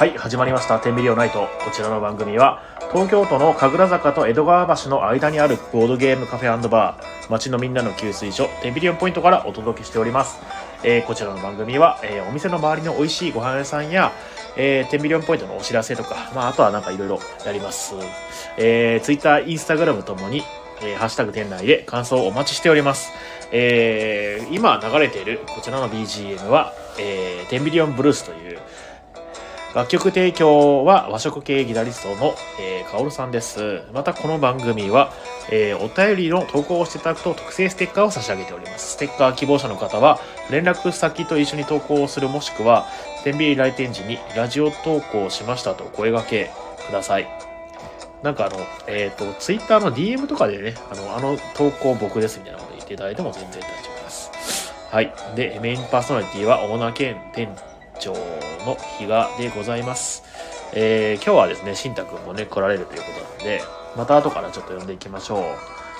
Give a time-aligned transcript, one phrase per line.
[0.00, 0.78] はい、始まりました。
[0.80, 1.40] テンビリオナイト。
[1.62, 10.40] こちらの番組は、東京都の神楽坂と江戸川橋の間にあるボードゲームカフェバー、街のみんなの給水所、テンビリオンポイントからお届けしております。
[10.84, 14.10] えーこちらの番組は、えーお店の周りの美味しいご飯屋さんや、
[14.56, 17.94] えーテンビリオンポイントのお知らせとか、まあ、あとはなんかいろいろやります。
[18.56, 20.44] えー、Twitter、Instagram ともに、
[20.80, 23.12] えーハッシュタグ店内で感想をお待ちしております。
[23.52, 28.49] えー今流れているこちらの BGM は、えーテンビリオンブルースという
[29.74, 33.82] 楽曲提供は和食系ギタリストの、えー、カオルさんです。
[33.94, 35.12] またこの番組は、
[35.52, 38.94] えーお便りの投稿をしていただくと特製ステッカーを差し上げております。
[38.94, 40.18] ステッカー希望者の方は
[40.50, 42.86] 連絡先と一緒に投稿をするもしくは
[43.22, 46.50] 天秤来店時にラジオ投稿しましたとお声掛け
[46.88, 47.28] ください。
[48.24, 54.74] なんかあの、えっ、と、ツイッターの DM とかでね、あの、あの投稿僕ですみたいなこと言っていただいても全然大丈夫です。
[54.90, 55.14] はい。
[55.36, 57.56] で、メインパーソナリティはオーナー兼店
[58.00, 58.12] 長
[58.66, 60.24] の比嘉でございます。
[60.72, 63.62] えー今日はですね、しんたくんもね、来られるということなんで、
[63.96, 65.42] また後からちょっと呼んでいきましょう。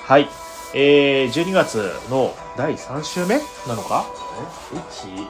[0.06, 0.28] はい。
[0.74, 4.04] えー、12月の第3週目なのか？
[4.72, 5.26] え ?1、2、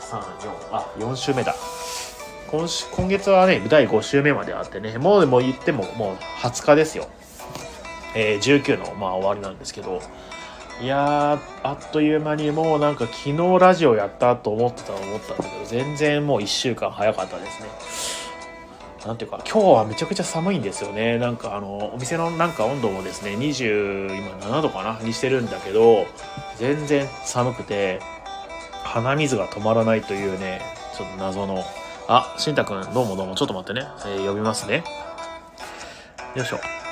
[0.00, 1.54] 3、4、あ、4週目だ。
[2.50, 7.08] 今週今月はね、第5週目まであってね、もうでも言ってももう20日ですよ。
[8.14, 10.00] えー、19のまあ終わりなんですけど、
[10.80, 17.68] いやー、あっという間にもうなんか昨日ラジオやったと思ってたと思ったんだけど、全然もう1週間早かったですね。
[19.06, 21.18] なんていうか、今日はめちゃくちゃ寒いんですよね。
[21.18, 26.06] なんかあの、お店のなんか温度もですね、20、今7度かなにしてるんだけど、
[26.56, 28.00] 全然寒くて、
[28.82, 30.62] 鼻水が止まらないというね、
[30.96, 31.62] ちょっと謎の。
[32.08, 33.86] あ、しんたくん、どうもどうも、ちょっと待ってね。
[34.06, 34.84] えー呼びますね。
[36.34, 36.83] よいしょ。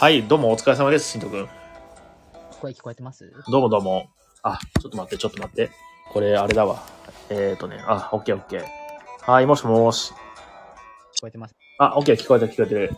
[0.00, 1.48] はい、どうもお疲れ様です、しんとくん。
[2.58, 3.34] 声聞こえてます？
[3.50, 4.08] どうもどうも。
[4.42, 5.70] あ、ちょっと待って、ちょっと待って。
[6.10, 6.82] これ、あれだわ。
[7.28, 9.30] えーとね、あ、オッケーオッケー。
[9.30, 10.14] はい、もしもし。
[11.18, 11.54] 聞こえてます？
[11.78, 12.92] あ、オッケー、聞こえた、聞こえてる。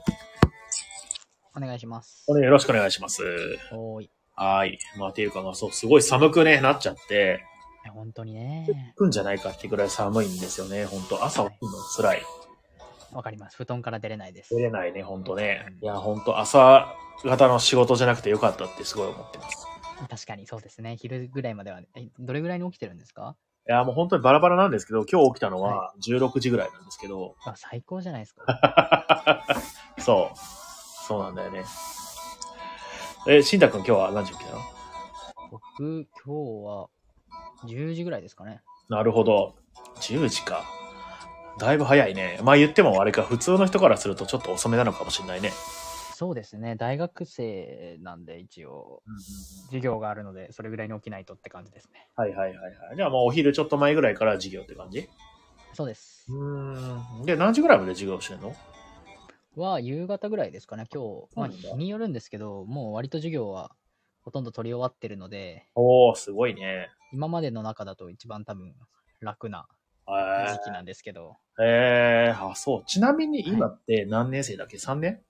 [1.56, 2.22] お願いします。
[2.24, 3.24] これよろしくお願いします。
[3.72, 4.10] おーい。
[4.36, 4.78] はい。
[4.96, 7.42] まあ、っていうか、まあ、そう、すごい寒くね、なっちゃって、
[7.92, 8.94] 本当にね。
[8.96, 11.24] 来んじゃないかってぐらい寒いんですよね、ほんと。
[11.24, 12.22] 朝起きるの辛い。
[13.12, 13.56] わかります。
[13.56, 14.62] 布団から出れないです出。
[14.62, 15.66] れないね、ほんとね。
[15.82, 19.66] いや、ほんと、朝方の仕事じゃなくてよかったってすごい思ってます。
[20.08, 20.96] 確かにそうですね。
[20.96, 23.36] 昼ぐらいまでは、えどれぐらいに起きてるんですか？
[23.68, 28.42] いや、もう本当にバラバラなんですけど、今日起きたのは16時ぐらいなんですけど、あ、最高じゃないですか。
[29.98, 30.36] そう。
[31.06, 31.64] そうなんだよね。
[33.28, 34.58] え、しんたくん今日は何時起きたの？
[35.50, 36.88] 僕、今日は
[37.66, 38.62] 10時ぐらいですかね。
[38.88, 39.54] なるほど。
[40.00, 40.64] 10時か。
[41.58, 42.40] だいぶ早いね。
[42.42, 45.50] まあ言ってもあれか、普通の人からするとちょっと遅めなのかもしれないね。
[46.14, 46.76] そうですね。
[46.76, 49.02] 大学生なんで一応、
[49.66, 52.08] 授業があるので、それぐらいに起きないとって感じですね。
[52.16, 52.96] はいはいはいはい。
[52.96, 55.08] じゃあもうお昼ちょっと前ぐらいから授業って感じ？
[55.72, 56.26] そうです。
[56.28, 57.26] うーん。
[57.26, 58.54] で、何時ぐらいまで授業してんの？
[59.56, 60.86] は、夕方ぐらいですかね。
[60.92, 63.72] 今日、まあ、日によるんですけど、もう割と授業は
[64.22, 66.88] ほとんど取り終わってるので、おー、すごいね。
[67.12, 68.74] 今までの中だと一番多分
[69.20, 72.84] 楽なへ時期なんですけど、ーへーあ、そう。
[72.86, 75.20] ちなみに今って何年生だっけ ?3 年？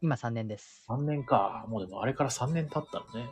[0.00, 0.84] 今3年です。
[0.88, 1.66] ?3 年か。
[1.68, 3.28] もうでもあれから3年経ったのね。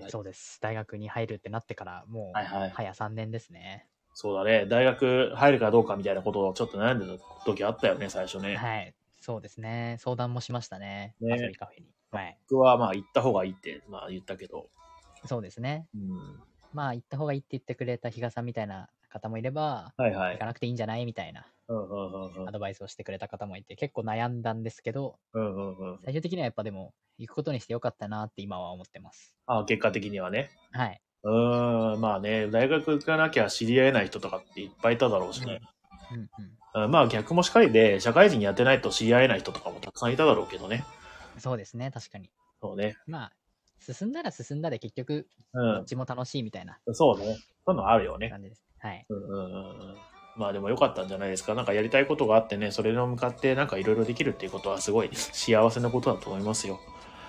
[0.00, 0.60] はいそうです。
[0.60, 3.88] 大学に入るってなってから、もう、はいはい早3年ですね。
[4.14, 4.64] そうだね。
[4.66, 8.56] 大学入るかどうかみたいなことをちょっと悩んでた時あったよね、最初ね。
[8.56, 8.94] はい。
[9.20, 9.96] そうですね。
[9.98, 11.16] 相談もしましたね。
[11.20, 11.86] ね遊びカフェに。
[12.12, 12.38] はい。
[12.48, 14.68] 僕はまあ行った方がいいって、まあ言ったけど。
[15.24, 15.88] そうですね。
[15.94, 16.42] うん。
[16.72, 20.46] まあ、行った方がいいって言ってくれた比嘉さんみたいな方もいれば、はいはい行か。
[20.46, 21.06] なくていいんじゃない？
[21.06, 25.98] みたいなうんうんうんうんアドバイスをしてくれた方もいて、結構悩んだんですけど、うんうんうん。
[26.04, 29.36] 最終的にはやっぱでも、行くことにしてよかったなって今は思ってます。
[29.46, 30.50] あ結果的にはね。
[30.72, 31.00] はい。
[31.24, 35.60] うーん、まあね、大学行かなきゃ知り合えない人とかっていっぱいいただろうしね。
[36.12, 36.84] うんうん。
[36.84, 40.84] うんまあ逆もしかりで、社会人やってないと知り合えない人とかもたくさんいただろうけどね。
[41.38, 41.90] そうですね。
[41.90, 42.30] 確かに。
[42.62, 42.96] そうね。
[43.06, 43.32] まあ、
[43.80, 47.36] 進んだら進んだで結局、うどっちも楽しいみたいなんそうね。
[47.68, 48.30] そういうのあるよね。
[48.30, 48.64] 感じです。
[48.78, 49.04] はい。
[49.10, 49.96] うんうんうんうん。
[50.36, 51.54] まあでも良かったんじゃないですか。
[51.54, 56.80] なんかやりたいことがあってね、それに向かってなんかいろいろできるっていうことはすごい幸せなことだと思いますよ。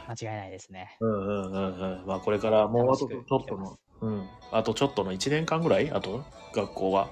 [0.08, 0.96] 間違いないですね。
[1.02, 2.06] うんうんうんうん。
[2.06, 4.30] まあこれからもうあとちょっとの、うん。
[4.52, 5.92] あとちょっとの1年間ぐらい？
[5.92, 7.10] あと学校は？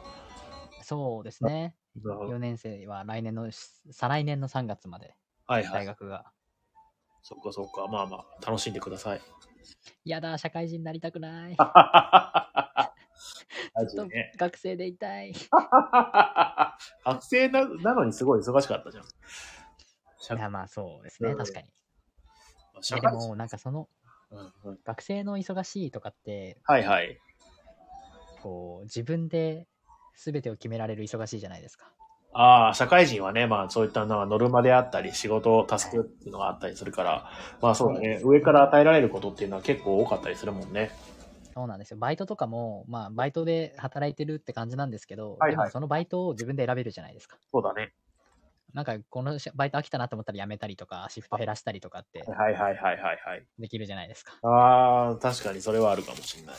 [0.84, 1.52] そうですね。
[1.54, 1.74] はい
[2.30, 5.16] 4年生は来年の、再来年の3月まで
[5.48, 5.64] はい。
[5.64, 6.32] 大学が。
[7.24, 7.88] そっかそっか。
[7.92, 9.22] まあまあ、楽しんでください。
[10.06, 11.58] やだ、社会人になりたくない。
[14.08, 14.34] ね。
[14.38, 15.32] 学生でいたい。
[15.32, 15.34] い
[17.06, 19.04] 学生ななのにすごい忙しかったじゃん。
[20.20, 21.32] 社や、まあそうですね。
[21.32, 21.68] うん確かに。
[23.02, 23.90] でも、なんかその、
[24.30, 27.18] うんうん学生の忙しいとかって、はいはい。
[28.44, 29.68] こう、自分で
[30.16, 31.94] 全てを決められる忙しいじゃないですか。
[32.34, 37.32] ああ、社会人はね、まあそういったのはノルマであったり、仕事、タスクっていうのがあったりするから、
[37.62, 40.92] まあそうだね、上から与えられることっていうのは結構多かったりするもんね。
[41.58, 41.98] そうなんですよ。
[41.98, 47.40] バイトとかも、まあ、バイトで働いてるって感じなんですけど、はいはいでもそのバイトを自分で選べるじゃないですか。
[47.52, 47.96] そうだね。
[48.76, 53.48] なんか、このしバイト飽きたなと思ったら辞めたりとか、シフト減らしたりとかってはいはいはいはいはい。
[53.58, 54.34] できるじゃないですか。
[54.44, 56.56] ああ、確かにそれはあるかもしれない。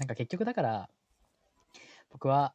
[0.00, 0.90] なんか結局だから、
[2.10, 2.54] 僕は、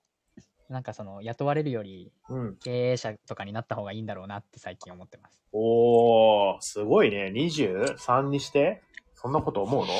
[0.67, 2.57] なんかその、雇われるよりうん。
[2.57, 5.41] 経営者とかになった方がいいんだろうなって最近思ってます。
[5.53, 7.31] おー、すごいね。
[7.31, 8.81] 23にして
[9.21, 9.93] そんなこと思うの？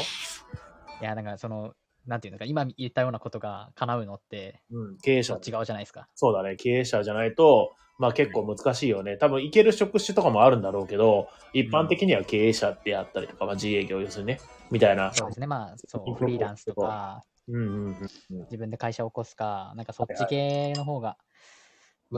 [1.02, 1.74] いや、だからその、
[2.06, 6.08] なんていうのか、今言ったようなことが叶うのって、うん、経営者違うじゃないですか。
[6.16, 6.56] そうだね。
[6.56, 9.18] 経営者じゃないと、まあ結構難しいよね。
[9.18, 14.40] 多分行ける職種とかもあるんだろうけど、一般的には経営者ってやったりとか、まあ自営業要するにね、
[14.72, 15.14] みたいな。
[15.14, 15.48] そうですね。
[15.48, 17.98] まあ、そう、フリーランスとか、うんうんうん
[18.32, 18.40] うん。
[18.44, 21.18] 自分で会社を起こすか、なんかそっち系の方が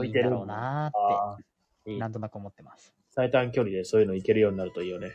[0.04, 0.92] いいんだろうなっ
[1.84, 2.94] て、なんとなく思ってます。
[3.10, 5.10] 最短距離でそういうの行けるようになるといいよね。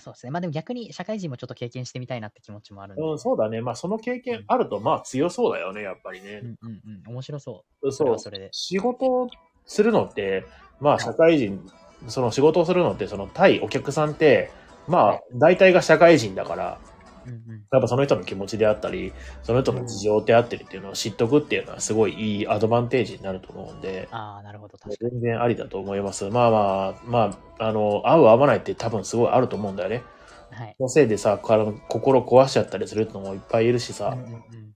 [0.00, 0.30] そうですね。
[0.30, 3.02] まあでも逆に社会人もちょっと経験してみたいなって気持ちもあるんで。
[3.02, 3.60] うん、そうだね。
[3.60, 6.46] まあその経験あると、まあ強そうだよね、やっぱりねう。
[6.46, 7.12] んうんうん。
[7.14, 7.90] 面白そう。
[7.90, 8.18] そそう。
[8.18, 8.48] それで。
[8.52, 9.28] 仕事を
[9.66, 10.44] するのって、
[10.80, 11.60] まあ社会人、
[12.08, 14.50] その仕事をするのって、その対お客さんって、
[14.86, 16.89] まあはい大体が社会人だから、うんうん。
[17.72, 19.12] やっぱその人の気持ちであったり、
[19.42, 24.76] その人の事情であったりっていうのを知っとくっていうのはすごいいいアドバンテージになると思うんで、ああ、なるほど。
[24.76, 25.10] 確かに。
[25.12, 26.24] 全然ありだと思います。
[26.30, 30.02] まあまあ、まあ、あの、合う合わないって多分すごいあると思うんだよね。
[30.50, 30.74] はい。
[30.78, 31.74] そのせいでさ、心
[32.20, 34.16] 壊しちゃったりするのもいっぱいいるしうんさ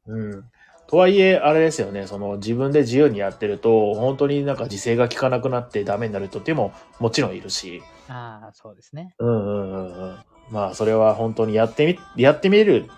[0.07, 0.33] う、んうん。
[0.35, 0.45] うん。
[0.87, 9.15] とはいえ、あれですよね、その自分で自由にやってると、本当になんか自制が効かなくなってダメになる人っていうのももちろんいるし、ああ、そうですね。
[9.19, 10.19] うんうんうんうん。
[10.51, 12.89] まあ、それは本当にやってみ、やってみる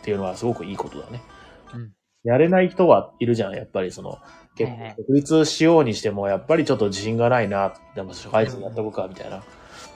[0.00, 1.22] っていうのはすごくいいことだね。
[1.74, 1.92] うん。
[2.24, 4.18] やれない人はいるじゃん、やっぱりその、
[4.56, 9.42] 結構、独立しようにしても、やっぱりちょっと自信がないな、でも社会人やっとくか、みたいな。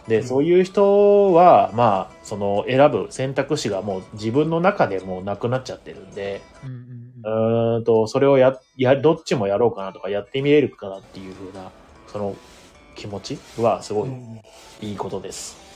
[0.09, 6.41] で、うんそういう人は、まあ、その、選ぶ選択肢がもう自分の中でもうなくなっちゃってるんで、
[7.25, 11.71] うんと、それをや、や、どっちもやろうかなとか、やってみれるかなっていうふうな、
[12.07, 12.35] その
[12.95, 14.11] 気持ちはすごい
[14.81, 15.68] いいことです。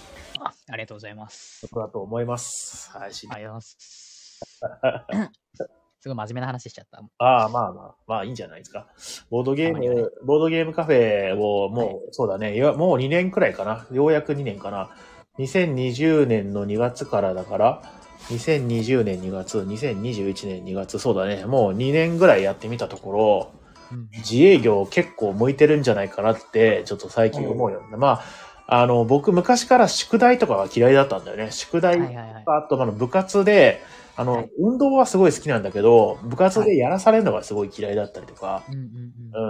[0.44, 1.66] あ ありがとうございます。
[1.70, 2.90] 僕だと思います。
[2.90, 3.10] はい。
[3.10, 4.40] ありがとうございます。
[6.02, 7.00] すごい真面目な話しちゃった。
[7.18, 8.88] ああ、まあまあ、まあいいんじゃないですか。
[9.30, 13.86] ボードゲーム、ボードゲームカフェをもう、はいそうだね、いやもう2年くらいかな。
[13.92, 14.90] ようやく2年かな。
[15.38, 17.82] 2020年の2月からだから、
[18.30, 21.44] 2020年2月、2021年2月、そうだね。
[21.46, 27.96] もう2年ぐらいやってみたところ、うん自営業結構向いてるんじゃないかなって、ちょっと最近思うよね。
[27.98, 28.24] まあ、
[28.66, 31.50] あの、僕昔から宿題とかが嫌いだったんだよね。
[31.50, 32.44] 宿題はいはいはい。
[32.46, 33.82] あと、まあ、部活で、
[34.14, 38.74] あの、はい運動はすごい好きなんだけど、部活でやらされるのがすごい嫌いだったりとか、う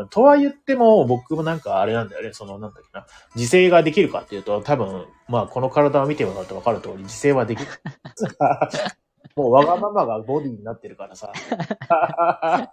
[0.05, 7.69] んとは言っても、僕もなんかあれなんだよね、その、なんだっけな、自制ができるかっていうと、多分、まあ、この体を見てもらうと分かる通り、自制はできる。
[9.35, 11.32] もうわがままがボディになってるからさ。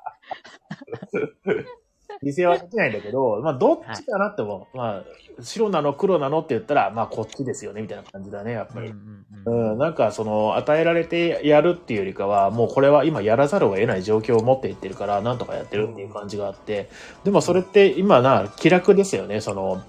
[2.21, 5.03] 自制はできないんだけど、まあ、どっちかなっても、まあ、
[5.41, 8.89] 白なの黒なのって言ったら、まあ、こっちですよね、みたいな感じだね、やっぱり。
[8.89, 9.75] うんうんううん。
[9.75, 16.89] ん、なんかその与えられてやるっていうよりかはもうこれは今やらざるを得ない状況を持っていってるからなんとかやってるっていう感じがあって。
[17.23, 19.81] でもそれって今な気楽ですよねその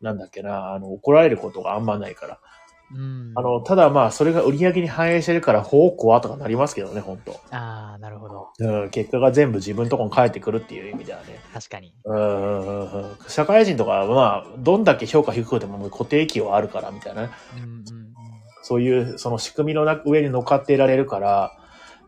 [0.00, 2.38] なんだっけなあの怒られることがあんまないから
[2.92, 8.48] うんあのただまあそれが売り上げに反映してるからほうこわとかなりますけどね本当ああ、なるほど。
[8.58, 11.94] うん結果が全部自分のとこに返ってくるっていう意味ではね確かに。
[12.04, 18.10] うん社会人とかはまあどんだけ評価低くても固定給はあるからみたいなねうんうんうん。
[18.62, 21.52] そういう、その仕組みの中上に乗っかっていられるから、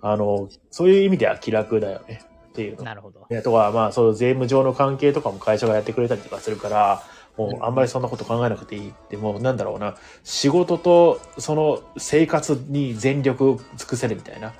[0.00, 2.22] あの、そういう意味では気楽だよね。
[2.50, 2.84] っていうの。
[2.84, 3.26] なるほど。
[3.30, 7.02] ね、とか、まあ、そう、税務上の関係とかも会社がやってくれたりとかするから、
[7.36, 14.52] もうあんまりそんなこと考えなくていいって、もうなんだろうな、仕事とその生活に全力尽くせるみたいな。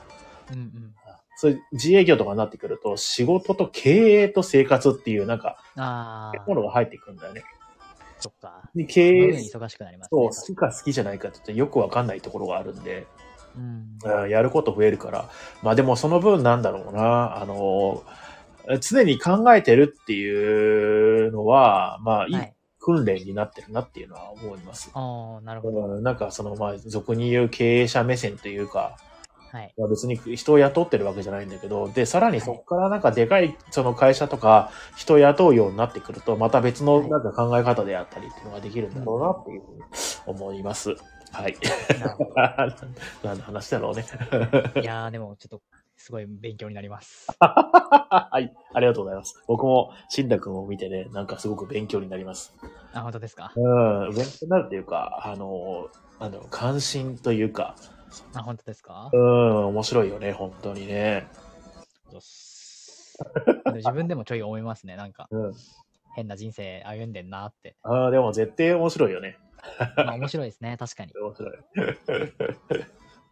[0.51, 0.95] うんうん。
[1.37, 7.43] そういう自営業とかになってくると、仕事と経営と生活っていうなんか、ああ、ものが入ってくるんだよね。
[8.21, 8.71] そっか。
[8.75, 10.29] で経営忙しくなりますそう、ね。
[10.29, 13.07] 好きか好きじゃないかって言ってよくわかんないところがあるんで、
[13.57, 13.99] うん。
[14.05, 15.29] うんやること増えるから。
[15.63, 18.03] まあでもその分なんだろうな、あの、
[18.81, 22.55] 常に考えてるっていうのは、まあはい。
[22.83, 24.91] 訓練になってるなっていうのは思います。
[24.93, 25.87] ああ、なるほど。
[25.87, 28.97] うんなんかそのまあ俗に言う経営者目線というか、
[29.53, 29.75] はい。
[29.79, 39.83] まあ別に人を雇ってるわけじゃないんだけど、で、さらにそこからなんかでかいその会社とか人を雇うようになってくると、また別のなんか考え方であったりっていうのができるんだろうなっていうふうに
[40.27, 40.97] 思います。
[41.33, 41.55] はい。
[43.23, 44.05] 何の 話だろうね。
[44.75, 44.81] ど。
[44.81, 45.63] いやー、でもちょっと、
[46.03, 47.29] すごい勉強になります。
[47.41, 48.53] はい。
[48.75, 49.41] ありがとうございます。
[49.47, 52.53] 僕も、新太くんを見てね、なんかすごく勉強になります。
[52.93, 53.53] あ、本当ですか？
[53.55, 53.61] う
[54.11, 54.15] ん。
[54.15, 57.77] 勉強になるというか、あの、なんだろう、関心というか、
[58.35, 59.11] あ、本当ですか？
[59.13, 61.29] うん、面白いよね、本当にね。
[63.75, 64.97] 自分でもちょい思いますね。
[64.97, 65.55] なんか、うん。
[66.17, 67.77] 変な人生歩んでんなって。
[67.85, 69.39] ああ、でも絶対面白いよね。
[69.97, 71.13] まあ面白いですね、確かに。
[71.15, 71.53] 面白い。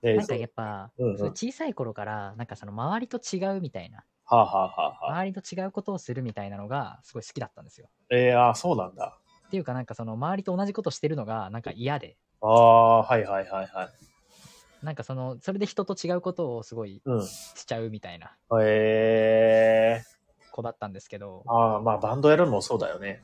[0.03, 7.89] えなんかやっぱ、うんうん小さい頃から、なんかその周りと違うみたいな、はあ、はあはあはあ、周りと違うことをするみたいなのがすごい好きだったんですよ。
[8.11, 9.19] えー、あーそうなんだ。
[9.47, 13.89] っていうかなんかその周りと同じことしてるのがなんか嫌で、ああ、はいはいはいはい。
[14.83, 17.23] なんかその、それで人と違うことをすごいうん。
[17.23, 23.21] しちゃうみたいなえー、子だったんですけど、ああ、まあバンドやるのもそうだよね。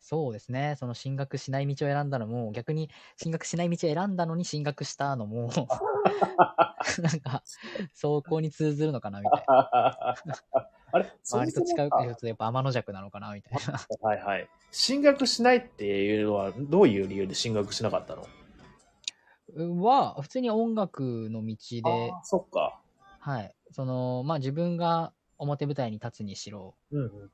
[0.00, 5.50] そうですね、その進学しない道を選んだのも、逆に進学しない道を選んだのに進学したのも、
[7.02, 7.42] なんか、
[7.92, 10.16] 走行に通ずるのかなみたいな。
[10.92, 13.80] あれ 周りと違うかか、ちょっとやっぱ天の弱なのかなみたいな。
[14.00, 14.48] はいはい。
[14.70, 18.26] 進学しないっていうのは、どういう理由で進学しなかったの？
[19.82, 22.80] は、普通に音楽の道で、あーそっか。
[23.18, 23.54] はい。
[23.72, 27.30] その、まあ自分が表舞台に立つにしろ、うんうんうんうん。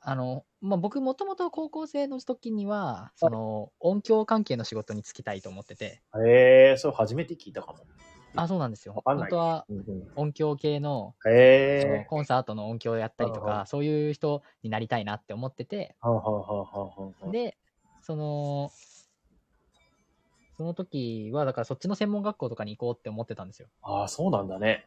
[0.00, 7.78] あの、まあ僕もともと高校生の時には、その、音響関係の仕事に就きたいと思ってて、へえ、それ初めて聞いたかも。
[8.36, 8.94] あ、そうなんですよ。
[9.04, 9.66] 本当は
[10.14, 11.14] 音響系の。
[12.08, 15.96] コンサートの音響をやったりとか、そういう人になりたいなって思ってて、
[17.32, 17.56] で、
[18.00, 18.70] その、
[20.56, 23.68] その時は、だからそっちの専門学校とかに行こうって思ってたんですよ。
[23.82, 24.86] ああ、そうなんだね。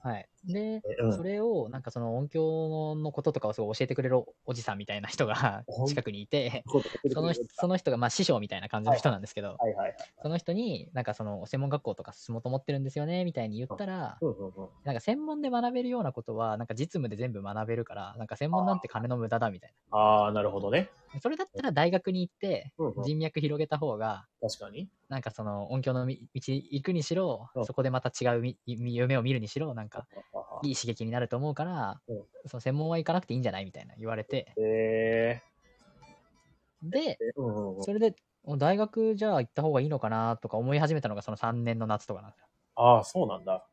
[0.00, 0.28] はい。
[0.52, 6.80] で、えうんそれを、なんかその音響のこととかをすごい教えてくれるおじさんみたいな人が 近くにいて、そ
[7.12, 9.56] その人その人がまあ師匠みたいな感じの人なんですけど。
[10.22, 14.18] その人に、なんかその専門学校とか進もうと思ってるんですよね、みたいに言ったら。
[14.84, 20.90] なんか専門で学べるようなことは、なんか実務で全部学べるから、なんか専門なんて金の無駄だみたいああ、なるほどね。
[21.14, 21.20] な。
[21.20, 22.72] それだったら大学に行って
[23.04, 24.88] 人脈広げた方が、確かに。
[25.08, 30.06] なんかその音響の道行くにしろうん、そこでまた違うみ夢を見るにしろ、なんか
[30.62, 35.42] いい刺激になると思うからうん、その専門は行かなくていいんじゃないみたいな言われて、へ
[36.82, 37.18] で。
[37.80, 38.14] それで、
[38.56, 42.46] 大学じゃあ行った方がいいのかなとか思い始めたのがその3年の夏とかなんですよ。
[42.76, 43.66] ああ、そうなんだ。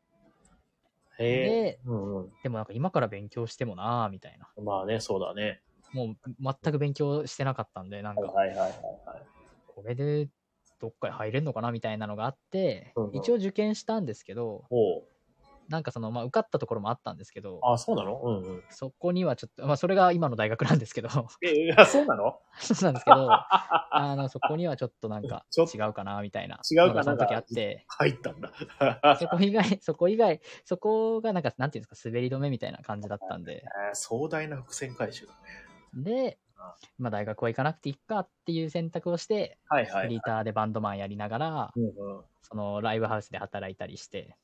[1.18, 1.44] へえ。
[1.44, 2.32] で、うんうん。
[2.42, 4.50] でもなんか今から勉強してもなーみたいな。
[4.62, 5.62] まあね、そうだね。
[5.92, 9.22] もう全く勉強してなかったんで、なんか、はいはいはいはい。
[9.68, 10.28] これで
[10.78, 14.66] どっかに入れるのかなみたいなのがあってうんうん、一応受験したんですけど、
[15.68, 18.20] なんかその、まあ受かったところもあったんですけど、ああ、そうなの？
[18.22, 18.62] うんうん。
[18.70, 21.08] そこにはちょっと、まあそれが今の大学なんですけど、
[21.42, 22.38] いや、そうなの？
[22.80, 23.28] うなんですけど、
[23.90, 26.88] あの、そこにはちょっとなんかちょっ違うかなみたいな違うかな？
[26.88, 28.52] のがその時あって、入ったんだ。
[29.18, 36.02] そこ以外、そこ以外、そこがなんか、なんていうんですか、滑り止めみたいな感じだったんで、えー壮大な伏線回収だね。
[36.04, 36.38] で、
[36.98, 40.02] まあ大学は行かなくていいかっていう選択をして、はいはい。
[40.06, 42.24] フリーターでバンドマンやりながら、うんうん。
[42.42, 44.36] そのライブハウスで働いたりして。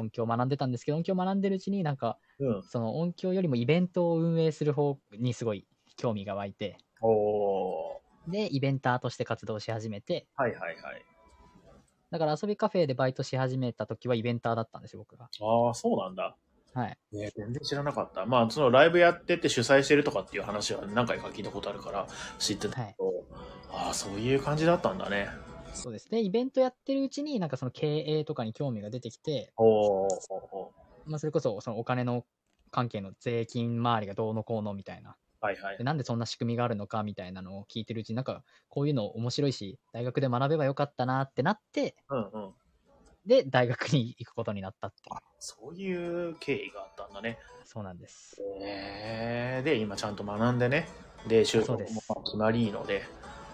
[0.00, 2.62] 音響を学んでたんですけど、音響を学んでるうちになんか、うん。
[2.62, 5.66] その音響よりもイベントを運営する方にすごい
[5.96, 6.76] 興味が湧いて、
[8.28, 10.42] で、イベンターとして活動し始めて、ー。
[10.42, 11.04] はいはいはい。
[12.10, 15.26] だから遊びカフェでバイトし始めた時はイベンターだったんですよ、僕が。
[15.26, 16.36] ああ、そうなんだ。
[16.74, 16.98] はい。
[17.12, 18.26] ね、全然知らなかった。
[18.26, 22.06] まあ、そのライブやってて主催してるとかっていう話は何回か聞いたことあるから
[22.38, 23.24] 知ってたけど、
[23.72, 25.28] ああ、そういう感じだったんだね。
[25.72, 26.20] そうですね。
[26.20, 30.08] イベントやってるうちに、なんかその経営とかに興味が出てきて、おお
[31.06, 32.24] まあ、それこそそのお金の
[32.70, 35.16] 関係の税金周りがどうのこうのみたいな。
[35.40, 35.84] はいはいで。
[35.84, 42.52] なんでそんな仕組みがあるのかみたいなのを聞いてるうちに、なんかこういうの面白いし、大学で学べばよかったなってなって、うんうん。
[43.26, 45.16] で、大学に行くことになったっていう。
[45.38, 47.38] そういう経緯があったんだね。
[47.64, 48.40] そうなんです。
[48.60, 49.62] へえ。
[49.64, 50.88] で、今ちゃんと学んでね。
[51.26, 53.04] で、就職も決まりいいので。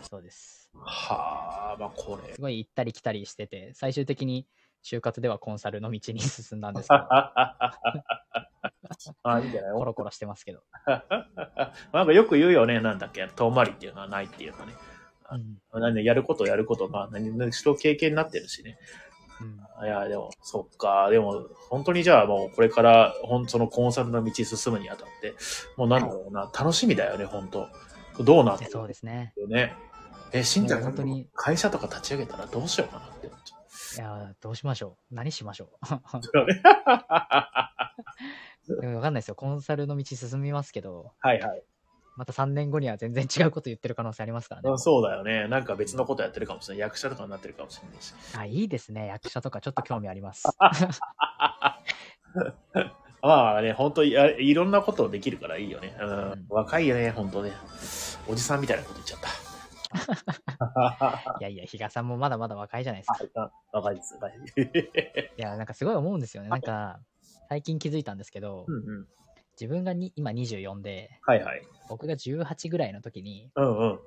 [0.03, 0.56] そうです。
[0.83, 2.41] はあ、まあこれす。
[2.41, 4.47] ごい行ったり来たりしてて、最終的に
[4.85, 7.07] 就活ではコンサルの道に進んだんですけど、
[9.25, 9.73] あ、いいんじゃない？
[9.75, 10.63] コロコロしてますけど。
[11.93, 14.73] なんかよく言うよね、なんだっけ、遠回りっていうのはないっていうのはね。
[15.75, 15.81] うん。
[15.81, 18.79] なんでやることやること、まあ何々しろ経験になってるしね。
[19.41, 21.11] うん、いや、でも、そっか。
[21.11, 25.35] でも、本当にじゃあもうこれから、ほんそのコンサルの道進むにあたって、
[25.77, 27.69] もうなんだろうな、楽しみだよね、本当
[28.25, 29.35] どうなってそうですね。
[29.37, 29.77] よね。
[30.33, 33.61] え、しんちゃん、本当に会社とか立ち上げたらどうしようかなって思っちゃう。
[33.97, 35.15] いやー、どうしましょう。
[35.15, 36.01] 何しましょそう。
[38.81, 39.35] でもわかんないですよ。
[39.35, 41.63] コンサルの道進みますけど、はいはい。
[42.17, 44.71] また3年後には全然違うこと言ってる可能性ありますからね。
[44.71, 45.49] うんそうだよね。
[45.49, 46.81] なんか別のことやってるかもしれない。
[46.81, 48.15] 役者とかになってるかもしれないし。
[48.37, 49.07] あ、いいですね。
[49.07, 50.45] 役者とかちょっと興味あります。
[53.23, 55.97] まあね、本当いやいろんなことできるからいいよね。
[56.01, 57.53] うんうん若いよね、本当ね。
[58.29, 59.29] おじさんみたいなこと言っちゃった。
[61.41, 63.43] いやいや、比嘉さんもまだまだ若いじゃないですか。
[63.43, 64.15] あ若いです。
[64.15, 64.33] 若い
[65.37, 66.49] や、なんかすごい思うんですよね。
[66.49, 67.01] なんか、
[67.49, 69.09] 最近気づいたんですけど、うんうん。
[69.59, 71.63] 自分がに今24で、はいはい。
[71.89, 74.01] 僕が18ぐらいの時に、うんうん。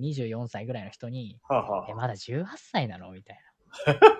[0.00, 3.12] 24歳ぐらいの人に、はあ、はえ、まだ18歳なの？
[3.12, 3.38] みたい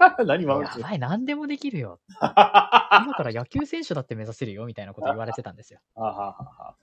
[0.01, 0.55] あ、何な。
[0.55, 2.01] 今やばい、何でもできるよ。
[2.21, 4.67] 今から野球選手だって目指せるよ？
[4.67, 5.81] みたいなこと言われてたんですよ。
[5.95, 6.77] はあはあは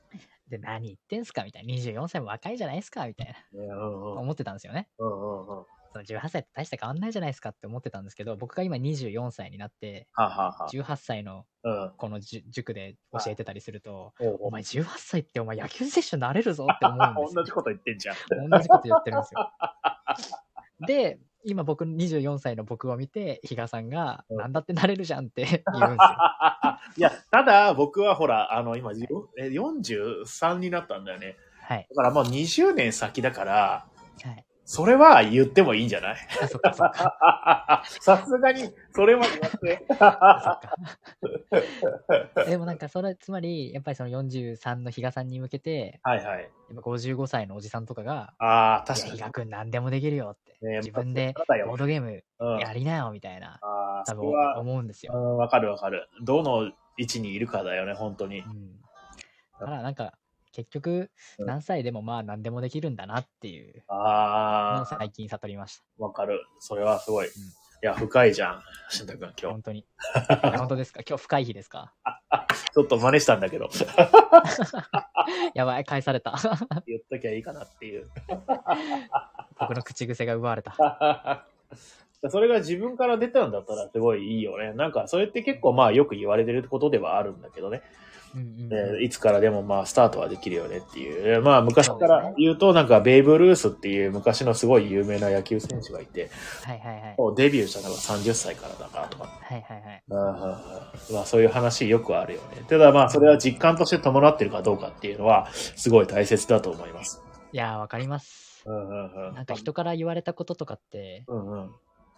[0.49, 1.73] で、何言ってんすかみたいな。
[1.73, 3.87] 24歳も若いじゃないですかみたいな。
[3.87, 4.89] 思ってたんですよね。
[4.97, 10.69] その18歳って大して変わんないじゃないですかって思ってたんですけど、僕が今24歳になって、あはあはあ。
[10.69, 11.91] 18歳のうん。
[11.97, 17.51] この塾で教えてたりすると、お前18歳ってお前野球選手になれるぞって思うんですよ 同じ。
[17.51, 18.15] こと言ってんじゃん。
[18.49, 19.51] 同じこと言ってるんですよ。
[20.87, 25.97] で、今僕24歳の僕を見て、比嘉さんが、うんなんだってなれるじゃんって 言うんですよ。
[26.97, 29.05] いや、ただ僕はほら、あの、今、じ
[29.37, 31.37] え43になったんだよね。
[31.61, 31.87] はい。
[31.89, 33.85] だからもう20年先だから、
[34.23, 34.45] はい。
[34.65, 36.15] それは言ってもいいんじゃない？
[37.99, 39.85] さすがに、それは言わせて。
[42.49, 46.41] でもなんかそれ、つまり、やっぱりその43の比嘉さんに向けて、はいはい。
[46.41, 49.11] やっぱ55歳のおじさんとかが、ああ、確かに。
[49.13, 50.53] 比嘉くん何でもできるよって。
[50.65, 51.33] ね自分で
[51.67, 55.13] ボードゲームうん、やりなよみたいな、ああ、多分思うんですよ。
[55.13, 56.07] うん、わかるわかる。
[56.23, 58.43] どの位置にいるかだよね、本当にう。
[58.47, 58.81] ん。
[59.59, 60.13] だからなんか、
[60.53, 65.83] 結局、うん何歳でもまあ何でもできるんだなっていうのああ、を最近悟りました。
[65.97, 66.45] わかる。
[66.59, 67.27] それはすごい。
[67.27, 67.29] い
[67.85, 69.45] や、深いじゃん、しんたくん、今日。
[69.47, 69.79] 本当に。
[69.79, 69.85] い
[70.43, 71.01] や本当ですか？
[71.05, 71.93] 今日深い日ですか？
[72.73, 73.69] ちょっと真似したんだけど、
[75.53, 76.35] やばい、返された。
[76.87, 78.09] 言っときゃいいかなっていう。
[79.59, 81.45] 僕の口癖が奪われた。
[82.29, 84.73] それが自分から出たんだったらすごいいいよね。
[84.73, 87.81] なんか、それって結構まあよく言われてることではあるんだけどね。
[88.35, 91.41] うんうんでうんいつからでもまあスタートはできるよねっていう。
[91.41, 96.31] まあ昔から言うとなんかベーブ・ルースっていう昔のすごい有名な野球選手がいて、
[96.63, 97.35] はいはいはい。
[97.35, 99.25] デビューしたのが30歳からだからとか。
[99.25, 100.03] はいはいはい。
[101.13, 102.63] まあそういう話よくあるよね。
[102.67, 107.21] ただまあそれは実感として伴ってるかどうかっていうのはすごい大切だと思います。
[107.51, 108.63] いやー、わかります。
[108.65, 109.35] うんうんうん。
[109.35, 111.71] なんか人から言われたこととかって、うんうん。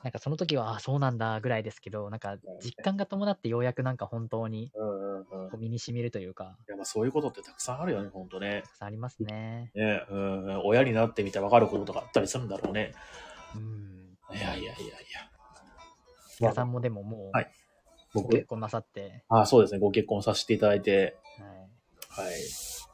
[0.06, 5.50] なんかその時は、ああ、そうなんだぐらいですけど、なんか実感が伴ってようやくなんか本当にうんうんうん。
[5.50, 8.62] こう身に染みるというか、いやまあそういうことってたくさんあるよね、ほんとね。
[8.66, 9.72] たくさんありますね。
[9.74, 12.94] ねうんうん、親になってみて分かることとかあったりするんだろうね。
[13.56, 14.16] うん。
[14.38, 14.78] いやいやいやいや。
[16.40, 17.52] 皆さんもでももう、はい
[18.14, 21.18] ご僕結婚なさって、あそうですね、ご結婚させていただいて、
[22.12, 22.28] はい。
[22.28, 22.36] はい。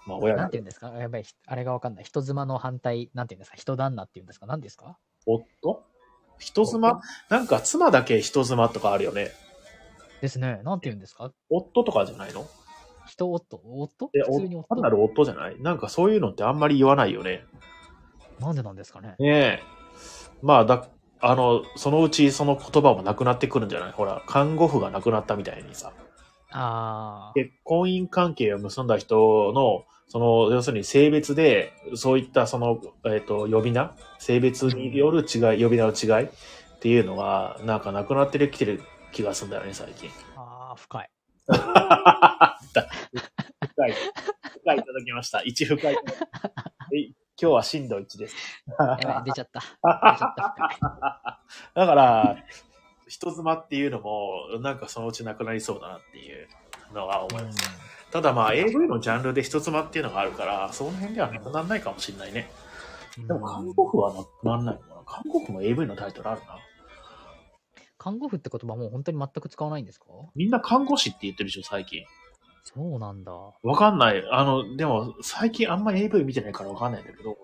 [0.07, 0.87] まあ親がなんて、言うんですか？
[0.91, 2.05] やっぱり、あれがわかんない。
[2.05, 3.57] 人妻の反対、なんて言うんですか？
[3.57, 4.45] 人旦那って言うんですか？
[4.45, 4.97] 何ですか？
[5.25, 5.83] 夫？
[6.41, 7.01] 人妻？
[7.29, 9.31] なんか妻だけ人妻とかあるよね。
[10.21, 10.59] ですね。
[10.63, 11.31] なんて言うんですか？
[11.49, 12.45] 夫とかじゃないの？
[13.07, 13.61] 人夫？
[13.63, 14.09] 夫？
[14.13, 15.61] え、普通に夫お単なる夫じゃない？
[15.61, 17.45] なんかそういうのってあんまり言わないよね。
[18.39, 19.15] なんでなんですかね？
[19.19, 19.59] ねえ。
[20.41, 20.87] まあ、だ、
[21.19, 23.91] あの、そのうちその言葉もなくなってくるんじゃない？
[23.91, 25.93] ほら、看護婦が亡くなったみたいにさ。
[26.51, 27.33] ああ。
[27.35, 36.29] 結婚姻関係を結んだ人の、その、要するに性別で、そういったその、えっ、と、呼び名性別による違い、呼び名の違いっ
[36.81, 40.09] ていうのが、なんかなくなってきてる気がするんだよね、最近。
[40.35, 41.09] ああ、深い。
[41.47, 41.57] 深
[43.87, 43.93] い。
[44.59, 45.43] 深いいただきました。
[45.43, 45.93] 一深い。
[45.93, 45.97] え
[47.41, 48.35] 今日は震度1です。
[49.25, 49.61] 出ちゃった。
[51.73, 52.35] だから、
[53.07, 56.49] 人妻っていうのも、なんかそのうちなくなりそうだなっていう
[56.93, 58.00] のは思います。
[58.11, 62.49] ただまあ AV のジャンルで人妻っていうのがあるから、その辺ではなくならないかもしれないね。
[63.17, 66.57] うんでも看護婦はなくならないのかな看護婦も AV のタイトルあるな。
[67.97, 70.05] 看護婦って言葉もう本当に全く使わないんですか？
[70.35, 72.03] みんな看護師って言ってるでしょ、最近。
[72.63, 73.31] そうなんだ。
[73.63, 74.23] わかんない。
[74.31, 77.35] あの、でも最近あんま AV 見てないからわかんないんだけど、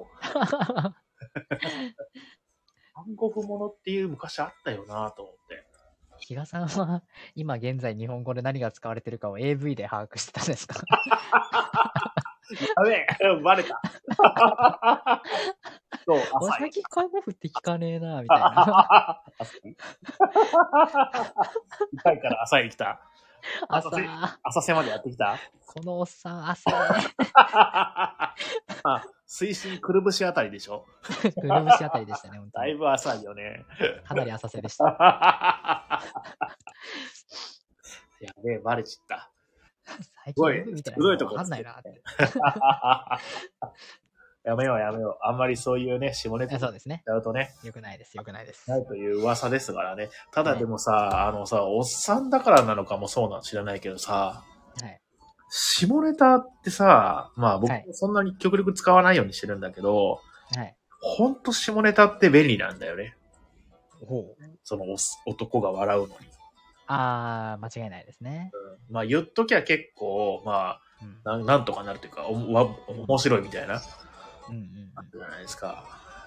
[2.95, 5.66] 看護婦ものっていう昔あったよなと思って。
[6.19, 7.03] 比嘉さんは
[7.36, 10.80] 今現在日本語で何が使われてるかを AV で把握してたんですか？
[12.77, 13.08] やべえ
[13.43, 13.82] バレた。
[16.06, 16.60] そう、俺浅い。
[16.60, 19.21] 最近看護婦って聞かねえな、みたいな。
[19.39, 19.58] 浅
[22.13, 23.01] いから浅いに来た。
[23.69, 23.89] 朝、
[24.43, 25.38] 浅瀬までやってきた？
[25.65, 26.69] このおっさん、朝、
[27.33, 28.33] あ
[29.25, 30.86] 水深くるぶしあたりでしょ？
[31.03, 32.65] くるぶしあたりでしたね、本当に。
[32.67, 33.65] だいぶ浅いよね。
[34.05, 34.86] かなり浅瀬でした。
[38.19, 39.29] やべえ、バレちった。
[40.25, 42.01] 最すごい近みたいすごいとこわかんないなって。
[44.47, 45.27] やめようやめよう。
[45.27, 47.03] あんまりそういうね、下ネタそうですね。
[47.05, 48.15] ちゃうとね、よくないです。
[48.15, 48.69] よくないです。
[48.69, 50.10] ないという噂ですからね。
[50.31, 54.45] ただでもさ、あのさ、おっさんだからなのかもそうなの知らないけどさ、
[54.81, 55.01] はい。
[55.49, 60.21] 下ネタってさ、まあ僕はいもそんなに極力使わないようにしてるんだけど、
[60.55, 60.75] はい。
[61.01, 63.17] ほんと下ネタって便利なんだよね。
[64.07, 64.36] ほう。
[64.63, 64.86] その
[65.25, 66.13] 男が笑うのに。
[66.88, 68.51] あー、間違いないですね。
[68.53, 71.17] うんまあ言っときゃ結構、まうん。
[71.25, 73.81] あ、なんなんとかなるというか、おわ面白いみたいな、
[74.49, 74.77] うんうん
[75.12, 75.83] じゃないですか。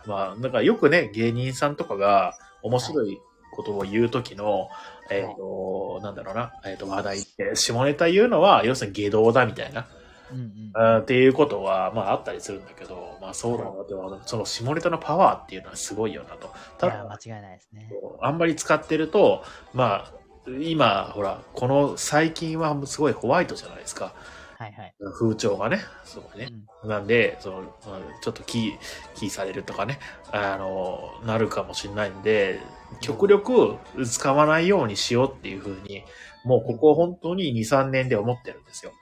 [0.06, 3.20] まあ、だからよくね、芸人さんとかが面白い
[3.52, 4.68] ことを言うときの、
[5.10, 9.86] えっ、と、なんだろうな、えっ、と、話題って、下ネタ言うのは、要するに下道だみたいな、
[10.32, 10.38] うん。
[10.38, 13.94] うんっていうことは、まああったりするんだけど、まあそうだなって、
[14.26, 16.52] その下ネタのパワーっていうのはすごいよなと。
[16.78, 17.90] ただ、間違いないですね。
[18.20, 19.42] あんまり使ってると、
[19.74, 20.12] まあ、
[20.60, 24.14] 今、ほら、この最近はすごいホワイトじゃないですか。
[24.60, 24.94] はいはい。
[25.18, 25.80] 風潮がね。
[26.04, 26.52] そうね
[26.84, 26.86] う。
[26.86, 28.78] んなんで、その、まあちょっとキー、
[29.14, 29.98] キーされるとかね、
[30.32, 32.60] あの、なるかもしれないんで、
[33.00, 36.04] 極力使わないようにしようっていうふうに、
[36.44, 38.92] もうここ本当に2、3年で思ってるんですよ。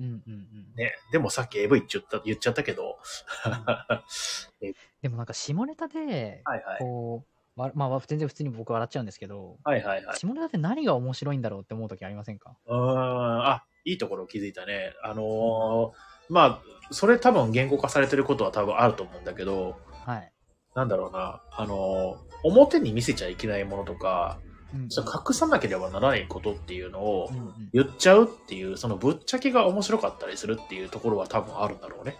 [0.00, 0.74] うんうんうん。
[0.76, 0.92] ね。
[1.12, 2.98] でもさっき AV 言っちゃった、言っちゃったけど、
[5.02, 6.78] でもなんか下ネタで、はいはい。
[6.80, 7.24] こ
[7.56, 10.18] う、わまあ全然普通に僕笑っちゃうんですけど、はいはいはい。
[10.18, 12.56] 下ネタって何が面白いんだろうって思う時ありませんか？
[12.66, 14.92] うーん、あ、いいところ気づいたね。
[15.02, 15.90] あのー
[16.28, 20.32] まあ、それ多分言語化されてることは多分あると思うんだけど、はい。
[20.74, 24.46] なんだろうな、あのー表に見せちゃいけないものとか、うん
[24.82, 27.30] 隠さなければならないことっていうのを
[27.72, 32.16] 言っちゃうっていう、そのぶっちゃけが面白かったりするっていうところは多分あるんだろうね。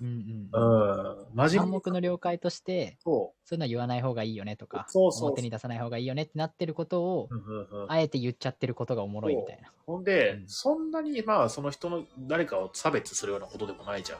[0.00, 1.34] うんううんん。
[1.34, 1.70] 真面暗。
[1.72, 9.70] 黙の了解として、そそういうのは言わない方がいいよねとか、そうそう表に出さない方がいいよねってなってることをう。、うんうんうんあえて言っちゃってることがおもろいみたいな。
[9.86, 14.18] ほんで、うんそんなにまあその人の誰かを差別するようなことでもないじゃん。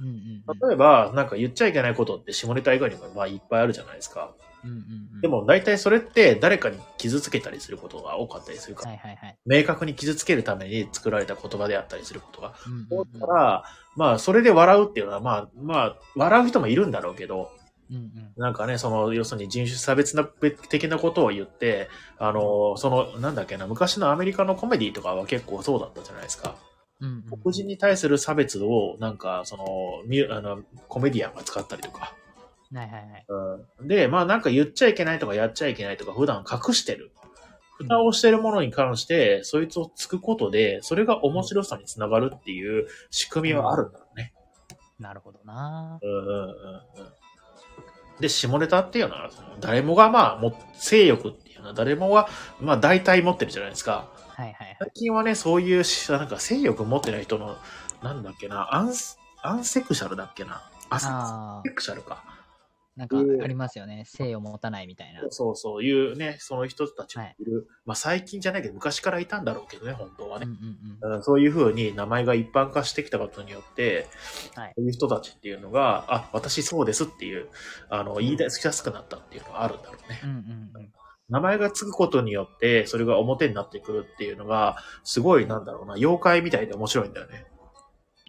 [0.00, 4.34] うんうんうん例えば、なんか言っちゃいけないことって下ネタ以外にもまあいっぱいあるじゃないですか。
[4.64, 4.76] うんうん
[5.14, 9.38] うんで、も大体それって誰かに傷つけたりすることが多かったりするから、はいはいはい。
[9.46, 12.54] 明確に傷つけるために作られた言葉であったりすることが
[12.90, 13.64] 多うんいから、
[13.96, 17.50] まあそれで笑うっていうのはまあ、まあ、笑う人もいるんだろうけど、
[17.90, 21.88] うんうんなんかね、その、要するに人種差別な的なことを言って、
[22.18, 26.56] あの、その、なんだっけな、昔のアメリカのコメディとかは結構そうだったじゃないですか。
[27.00, 29.64] うんうん黒人に対する差別を、なんか、その、
[30.06, 32.14] ミュあの、コメディアンが使ったりとか。
[32.72, 33.24] はいはいはい。
[33.80, 37.12] うん、で、まあなんか言っちゃいけないとかやっちゃいけないとか普段隠してる。
[37.78, 44.32] 蓋をしてるものに関して、そいつをつくことで、それが面白さにつながるっていう仕組みはあるんだろうね。
[44.98, 46.50] なるほどなうんうんうんうん。
[48.20, 52.28] で、下ネタっていうのは、誰もがまあ、も性欲っていうのは誰もが、
[52.60, 54.08] まあ大体持ってるじゃないですか。
[54.28, 54.76] はいはいはい。
[54.78, 57.56] 最近はね、そういうし、なんか性欲持ってない人の、
[58.02, 60.70] なんだっけな、アンス、アンセクシャルだっけな。
[60.88, 62.24] アセあクシャルか。
[62.96, 64.04] あ、なんかありますよね。
[64.06, 65.22] 性を持たないみたいな。
[65.30, 67.68] そうそういうね、その人たちもいる。
[67.84, 70.46] まあ最近じゃないけど、昔からいたんだろうけどね、本当はね。
[70.46, 74.06] うんそういう風に名前が一般化してきたことによって、
[74.54, 77.48] はいそういう人たちっていうのが、あ、私そうですっていう、
[77.90, 80.20] あの、言い出しやすくなったっていうのはあるんだろうね。
[80.24, 80.36] うんうん
[80.74, 80.92] うん。
[81.28, 87.46] 名前がつくことによって、それが表になってくるっていうのが、すごい、なんだろうな、妖怪みたいで面白いんだよね。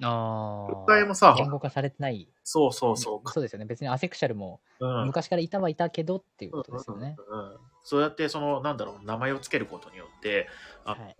[0.03, 1.05] ああ。
[1.05, 2.27] もさ言語化されてない。
[2.43, 3.29] そうそうそう。
[3.29, 3.65] そうですよね。
[3.65, 5.05] 別にアセクシャルもうん。
[5.07, 7.15] 昔からいたはいたけどっていうことですよね。
[7.29, 7.57] うんうん
[7.89, 10.49] そうやって、その、なんだろう、名前をつけることによって、
[10.83, 11.15] あの、はい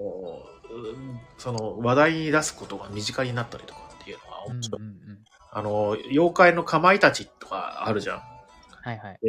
[0.70, 4.82] うんその、話題に出すことが身近になったりとかっていうのはうんうん面白い。
[4.82, 5.20] うん。
[5.50, 8.18] あの、妖怪のかまいたちとかあるじゃん。
[8.18, 9.20] はいはい。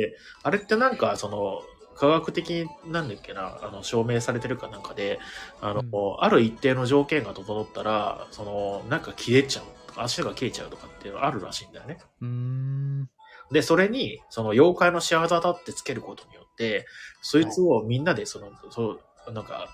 [0.43, 1.63] あれってなんか、その、
[1.99, 5.19] 科学的になんだっけな、あの、証明されてるかなんかで、
[5.61, 5.89] あの、うん
[6.21, 11.99] ある一定の条件が整ったら、その、なんか切れちゃうとか、足が切れちゃうとかっていうのがあるらしいんだよね。
[12.21, 13.11] うーん。
[13.51, 16.87] で、それに、その妖怪の仕業だってつけることによって、
[17.21, 19.69] そいつをみんなで、その、そう、なんか、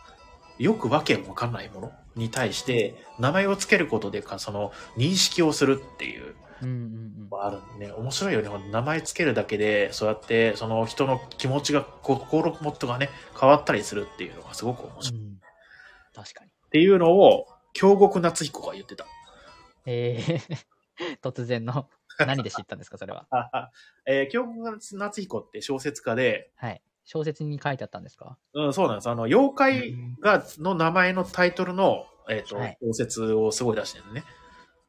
[0.59, 7.41] よくわけわかんないものに対して、名前をつけることでか、その、認識をするっていう、うんうんうん。
[7.41, 8.71] あるね、面白いよね。
[8.71, 15.21] 名前つけるだけで、そうやって、その人の気持ちが、こ心もとがね、変わったりするっていうのがすごく面白い。
[15.21, 15.41] っうん
[16.15, 16.51] 確かに。
[16.71, 19.05] ていうのを、京極夏彦が言ってた。
[19.85, 21.89] えー、 突然の、
[22.19, 23.27] 何で知ったんですか、それは？
[24.07, 26.81] えー、京極夏彦って小説家で、はい。
[27.05, 28.39] 小説に書いてあったんですか？
[28.55, 29.11] うん、そうなんです。
[29.11, 34.25] あの、妖怪が、の名前のタイトルの、えっ、と、はい小説をすごい出してるのね。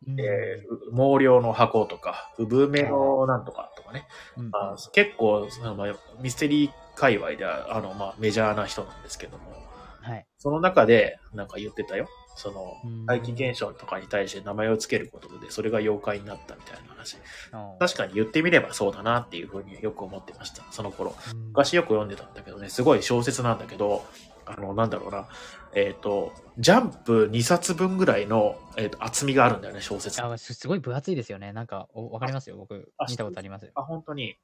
[0.07, 4.07] うんえー、毛量の箱とか、産めのなんとかとかね。
[4.37, 9.43] うんまあ、結構、そのまあミステリー界隈では、あの、まあ、メジャーな人なんですけども。
[10.01, 10.25] はい。
[10.37, 12.07] その中で、なんか言ってたよ。
[12.35, 17.17] そのうん、怪奇現象とかに対して名前をつけることで、それが妖怪になったみたいな話。
[17.79, 21.15] 確かに言ってみればそうだなっていうふうによく思ってました、その頃。
[21.33, 24.05] うん昔よく読んでたんだけどね、すごい小説なんだけど、
[24.45, 25.27] あの、なんだろうな、
[25.73, 30.21] えっ、と、ジャンプ2冊分ぐらいの、えーと厚みがあるんだよね、小説。
[30.23, 31.53] あ、あすすごい分厚いですよね。
[31.53, 32.57] なんか、おわかりますよ。
[32.57, 33.71] 僕あ、見たことありますよ。
[33.75, 34.37] 本当に。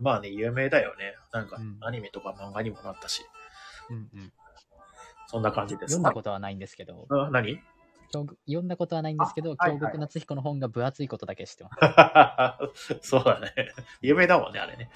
[0.00, 1.14] まあね、有名だよね。
[1.32, 3.22] なんかうん、アニメとか漫画にもなったし、
[3.90, 4.32] うんうん。
[5.26, 5.94] そんな感じです。
[5.94, 7.60] 読んだことはないんですけど、あ何？
[8.46, 11.70] 読んだことはないんですけど、京極夏彦の本が分厚いことだけ知ってま
[12.74, 12.98] す。
[13.02, 13.52] そうだね。
[14.00, 14.90] 有名だもんね、あれね。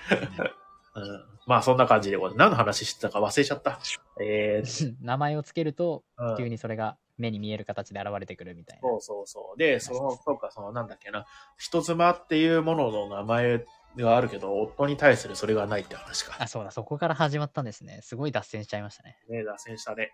[0.95, 2.19] うん、まあ、そんな感じで。
[2.37, 3.79] 何の話してたか忘れちゃった。
[4.21, 8.89] えー 名前をつけると、うん急にそれが目に見える形で現れてくるみたいな。
[8.89, 9.59] そうそうそう。
[9.59, 11.27] で、その、そうか、その、なんだっけな、
[11.59, 16.37] 人妻っていうものの名前があるけど、夫に対するそれがないって話か。
[16.39, 18.01] あ、そうだ、そこから始まったんですね。
[18.03, 19.19] すごい脱線しちゃいましたね。
[19.29, 20.13] ね、脱線したね。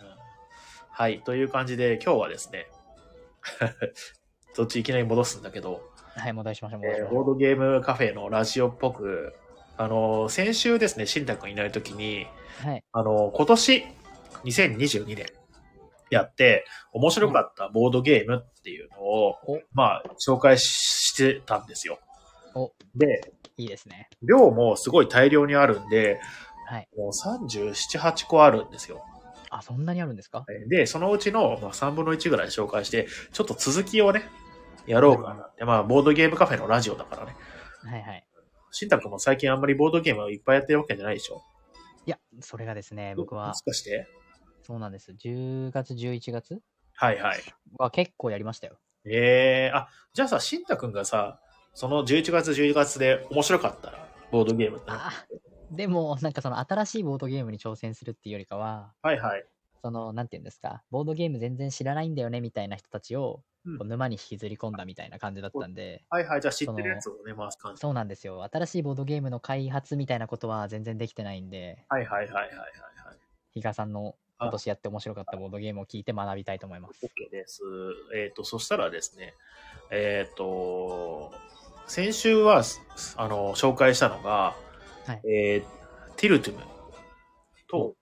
[0.00, 0.08] うん、
[0.90, 2.66] はい、という感じで、今日はですね、
[4.56, 5.80] どっちいきなり戻すんだけど、
[6.16, 7.24] はい、戻しましょう、戻しえーましょう。
[7.24, 9.34] ボードゲームカフェのラジオっぽく、
[9.78, 12.26] あの、先週ですね、新太くんいないときに、
[12.62, 12.84] はい。
[12.92, 13.84] あの、今年、
[14.44, 15.26] 2022年、
[16.10, 21.98] やって、面白かったボードゲームっていうのを、おまあ、紹介してたんですよ。
[22.54, 24.08] おで、いいですね。
[24.22, 26.20] 量もすごい大量にあるんで、
[26.66, 26.88] はい。
[26.96, 29.04] もう37、8個あるんですよ。
[29.50, 30.44] あ、そんなにあるんですか？
[30.68, 34.24] で、そのうちのまあ3分の1ぐらい紹介して、ちょっと続きをね、
[34.86, 35.64] やろうかなって。
[35.64, 37.36] まあ、ボードゲームカフェのラジオだからね。
[37.84, 38.24] はいはい。
[38.70, 41.42] 新太くんも最近あんまりボードゲームをいっぱいやってるわけじゃないでしょ？
[42.06, 44.06] いや、それがですね、僕はもし、かして？
[44.62, 45.12] そうなんです。
[45.12, 46.60] 10月、11月
[46.94, 47.38] はいはい。
[47.78, 48.78] は結構やりましたよ。
[49.04, 51.40] ええあ、じゃあさ、新太くんがさ、
[51.74, 53.90] その11月、12月で面白かった？
[53.90, 54.86] ら、ボードゲームって。
[54.88, 55.10] あ
[55.70, 59.44] でも、なんかその新しいボードゲームに挑戦するっていうよりかは、はいはい。
[59.82, 63.42] その、なんていうんですか、ボードゲーム全然知らないんだよねみたいな人たちを、うん
[63.76, 66.40] こう沼に引きずり込んだみたいな感じだったんで、はいはい。
[66.40, 67.80] じゃあ知ってるやつをね、回す感じ。
[67.80, 68.42] そうなんですよ。
[68.50, 73.18] 新しいボードゲームの開発みたいなことは全然できてないんで、はいはいはいはいはいはい。
[73.52, 77.04] 比嘉さんのあ今年やって面白かったボードゲームを聞いて学びたいと思います。
[77.04, 77.60] OK です。
[78.14, 79.34] えっ、と、そしたらですね、
[79.90, 81.32] えっ、と、
[81.88, 82.62] 先週は、
[83.16, 84.54] あの、紹介したのが、
[85.06, 85.78] はいえー
[86.16, 86.60] ティルトゥム
[87.68, 87.94] と、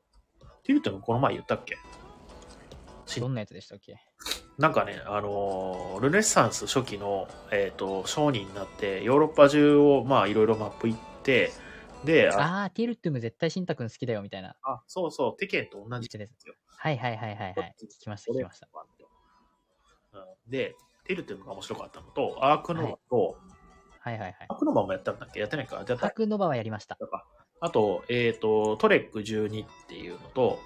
[0.65, 1.77] ティルトゥムこの前言ったっけ？
[3.05, 4.01] しどんなやつでしたっけ？
[4.59, 11.53] なんかね、あのールネッサンス初期の、えっ、と、商人になって、ヨーロッパ中を、まあ、いろいろマップ行って、
[12.05, 14.57] で、ああティルトゥム絶対シンタ君好きだよみたいな。
[14.63, 16.55] あ、そうそう、テケンと同じですよ。
[16.69, 17.75] はいはいはいはいはい。
[17.83, 18.69] 聞きました聞きました。
[20.13, 23.37] うんで、ティルトゥムが面白かったのと、アークノバと、
[24.01, 24.37] はいはいはい。
[24.49, 25.41] アークノバもやったんだっけ？
[25.41, 25.77] やってないか？
[25.77, 26.97] やったアークノバはやりました。
[26.97, 27.27] か
[27.61, 30.59] あと、えっ、と、トレック12っていうのと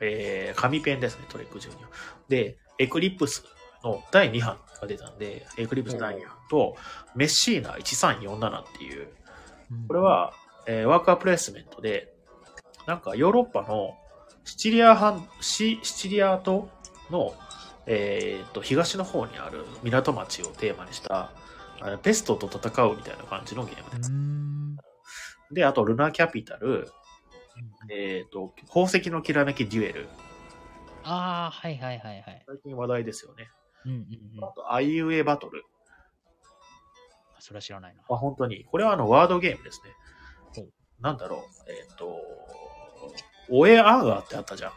[0.00, 1.88] えー、紙ペンですね、トレック12は。
[2.28, 3.44] で、エクリプス
[3.82, 6.76] の第2版が出たんで、エクリプス第2版と、
[7.14, 9.08] メッシーナ1347っていう、
[9.70, 9.86] うん。
[9.88, 10.32] これ、は、
[10.66, 12.12] えーワーカープレイスメントで、
[12.86, 13.96] なんかヨーロッパの
[14.44, 16.68] シチリア半、シシチリア島
[17.10, 17.34] の、
[17.86, 21.32] えー、と東の方にある港町をテーマにした、
[21.80, 24.12] あのペストと戦うみたいな感じのゲームうです。
[25.54, 26.90] で、あと、ルナキャピタル、
[27.90, 30.08] えっ、と、宝石のきらめきデュエル。
[31.04, 32.44] ああ、はいはいはいはい。
[32.46, 33.48] 最近話題ですよね。
[33.84, 33.98] うんうん
[34.38, 34.44] うん。
[34.44, 35.62] あと、アイウェイバトル。
[37.40, 38.02] それは知らないな。
[38.08, 38.64] あ、本当に。
[38.64, 39.90] これはあの、ワードゲームですね。
[41.00, 41.70] なんだろう。
[41.70, 42.06] えっ、と、
[43.50, 44.72] オエアンガーってあったじゃん。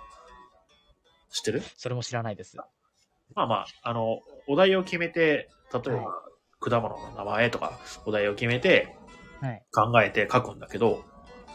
[1.31, 1.61] 知ってる？
[1.77, 2.57] それも知らないです。
[3.35, 6.23] まあまあ、あの、お題を決めて、例えば、は
[6.59, 8.97] 果物の名前とか、お題を決めて、
[9.39, 9.63] はい。
[9.71, 11.03] 考えて書くんだけど、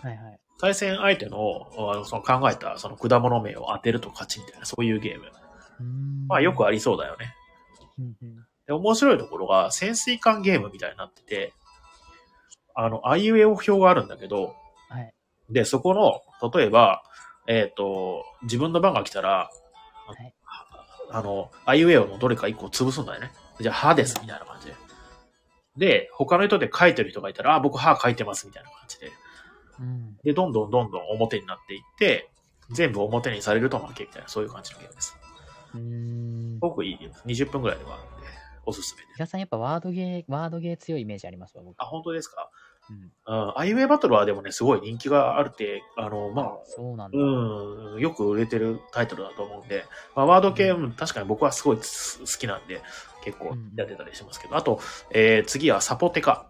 [0.01, 0.41] はいはい。
[0.63, 5.25] 対戦相手のあのその考えたその果物名を当てると勝ちみたいな、そういうゲーム。
[6.29, 7.35] まあよくありそうだよね。
[8.69, 11.53] で、面白いところが、潜水艦ゲームみたいになってて、
[12.77, 14.55] あの、あいうえお表があるんだけど、
[14.89, 15.13] はい。
[15.51, 17.03] で、そこの、例えば、
[17.49, 19.51] えっ、と、自分の番が来たら、
[20.07, 20.35] はい
[21.11, 23.33] あの、あいうえおのどれか一個潰すんだよね。
[23.61, 24.75] じゃあ、歯です、みたいな感じで。
[25.77, 29.11] で、他の人で書いてる人がいたら、あ、僕歯書いてます、みたいな感じで。
[29.81, 30.17] うん。
[30.25, 32.29] で、どんどんどんどん表になっていって、
[32.71, 35.17] 全部表にされると負けみたいな、そういう感じのゲームです。
[35.75, 36.55] うーん。
[36.57, 37.45] すごくいいゲームです。
[37.47, 38.27] 20分ぐらいではあるんで、
[38.67, 39.13] おすすめです。
[39.15, 41.75] 比嘉さんやっぱワードゲー、ワードゲー強いイメージありますわ、僕。
[41.81, 42.51] あ、本当ですか？
[42.91, 42.97] うん。
[43.27, 43.59] うん。
[43.59, 47.19] アイウェイバトルはでもね、すごい人気があるって、あの、まあ、そうなんだ。
[47.19, 49.85] うん、よく売れてるタイトルだと思うんで、
[50.17, 52.83] まあ、ワード系、うん確かに僕はすごいつ好きなんで、
[53.25, 54.81] 結構やってたりしますけど、あと、
[55.11, 56.47] えー、次はサポテカ。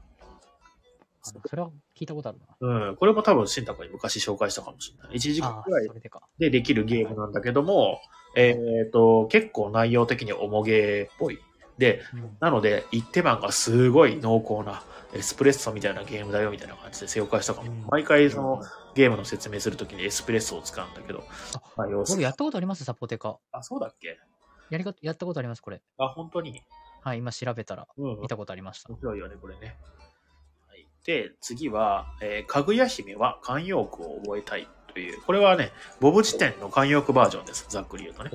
[1.46, 2.88] それは聞聞いたことあるな。
[2.88, 2.96] うん。
[2.96, 5.16] これも多分、新太君に昔紹介したかもしれない。
[5.16, 6.20] 1時間くらいでか。
[6.38, 8.00] でできるゲームなんだけども、
[8.34, 8.56] え
[8.88, 11.38] っ、と、結構内容的に重ゲーっぽい。
[11.78, 14.82] で、うんなので、一手番がすごい濃厚な
[15.14, 17.70] エスプレッソみたいなゲームだよみたいな感じで紹介したかも。
[17.70, 18.62] うん毎回その
[18.94, 21.24] ゲームの説明するときにエスプレッソを使うんだけど。
[21.76, 22.84] まあ、要するに僕やったことあります？
[22.84, 23.38] サポテカ。
[23.52, 24.18] あ、そうだっけ？
[24.70, 25.80] やりかやったことありますこれ。
[25.98, 26.62] あ、本当に？
[27.02, 28.20] はい、今調べたらうん。
[28.20, 28.90] 見たことありました。
[28.90, 29.76] 面白いよね、これね。
[31.06, 37.66] はい、で、次は、えーかぐや姫は慣用句を覚えたいという、これはね、ボブ辞典の慣用句バージョンです。
[37.68, 38.30] ざっくり言うとね。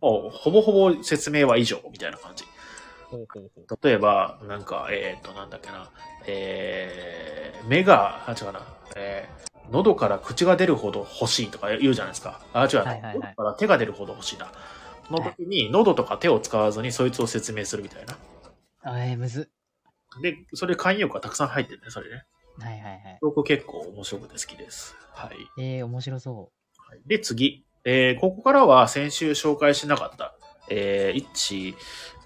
[0.00, 2.44] おほぼほぼ説明は以上みたいな感じ。
[3.82, 5.90] 例えば、なんか、えっ、と、なんだっけな、
[6.26, 12.40] えー、目が、あ、違うな、えー、喉から口が出るほど欲しいとか言うじゃないですか。
[12.54, 14.50] あ、違うな、はいはいはい喉から手が出るほど欲しいな。
[15.10, 18.16] の時に、喉とか手を使わずにそいつを説明するみたいな。
[18.82, 19.61] あえー、むずっ。
[20.20, 22.24] で、それ慣用句がたくさん入ってるね、それね。
[22.58, 23.18] はいはいはい。
[23.22, 24.96] 僕結構面白くて好きです。
[25.14, 25.62] はい。
[25.62, 26.50] えー、面白そ
[27.06, 27.64] で、次。
[27.84, 30.36] えー、ここからは先週紹介しなかった。
[30.68, 31.74] えー、1、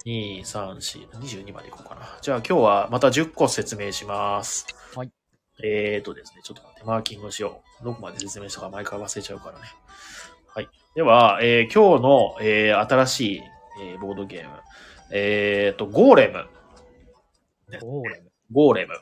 [0.04, 2.18] 2、3、4、22までいこうかな。
[2.20, 4.66] じゃあ今日はまた10個説明します。
[4.94, 5.10] はい。
[5.64, 7.84] えーとですね、ちょっと待って、マーキングしよう。
[7.84, 9.64] どこまで説明したか毎回忘れちゃうからね。
[10.48, 10.68] はい。
[10.94, 13.42] では、えー今日の、えー新しい、
[13.82, 14.56] えーボードゲーム。
[15.12, 16.46] えーと、ゴーレム。
[17.72, 17.78] う。
[17.80, 18.30] ゴーレム。
[18.52, 18.94] ゴーレム。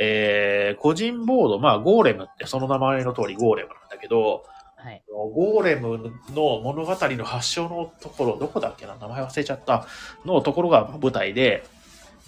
[0.00, 4.44] えー、個人ボード、まあ、ゴーレムってその名前の通りゴーレムなんだけど、
[4.76, 5.02] はい。
[5.08, 9.86] ゴーレムの物語の発祥のところ、どこだっけな名前忘れちゃった。
[10.26, 11.64] のところが舞台で、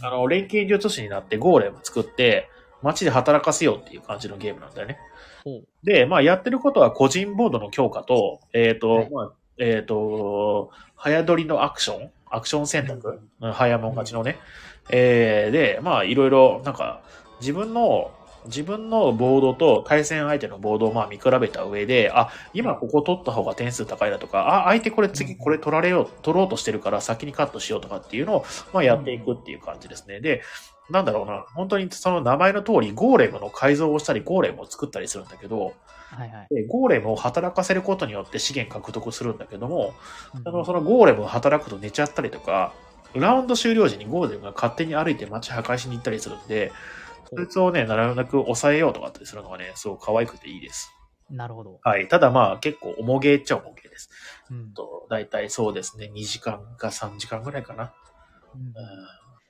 [0.01, 2.49] あの、錬金術師になってゴーレム作って、
[2.83, 4.99] 街で働かせようっていう感じのゲームなんだよね。
[5.83, 12.11] で、まあ、やってることは個人ボードの強化と、えっ、と、はいまあ、えっ、と、早取りのアクション？
[12.29, 14.38] アクション選択、うん、早もん勝ちのね。
[14.90, 17.01] えーで、まあ、いろいろ、なんか、
[17.40, 18.12] 自分の、
[18.46, 30.20] 自分のボードと対戦相手のボードをまあ見比べた上で、あ、今ここ取った方が点数高いだとか、あ、相手これ次これ取られよう、取ろうとしてるから先にカットしようとかっていうのを、まあやっていくっていう感じですね。
[30.20, 30.42] で、
[30.90, 35.75] なんだろうな、本当にその名前の通り、ゴーレムの改造をしたり、ゴーレムを作ったりするんだけど、
[36.11, 36.55] はいはい。
[36.55, 39.92] でゴーレムを働かせることによって資源獲得するんだけども、
[40.35, 42.72] うんそのゴーレムを働くと寝ちゃったりとか、
[43.14, 46.73] ラウンド終了時にゴーレムが勝手に歩いて街破壊しに行ったりするんで、
[47.35, 50.92] そいつをね、なるべく抑えようとかってするのがね、すごく可愛くていいです。
[51.31, 51.81] なるほど。
[51.83, 52.09] はい。
[52.09, 54.11] ただまあ結構重ゲーっちゃ重ゲーです。
[54.51, 54.73] うん。
[54.75, 57.92] と、だいたいそうですね、2時間か3時間ぐらいかな。
[58.55, 58.75] うんうん。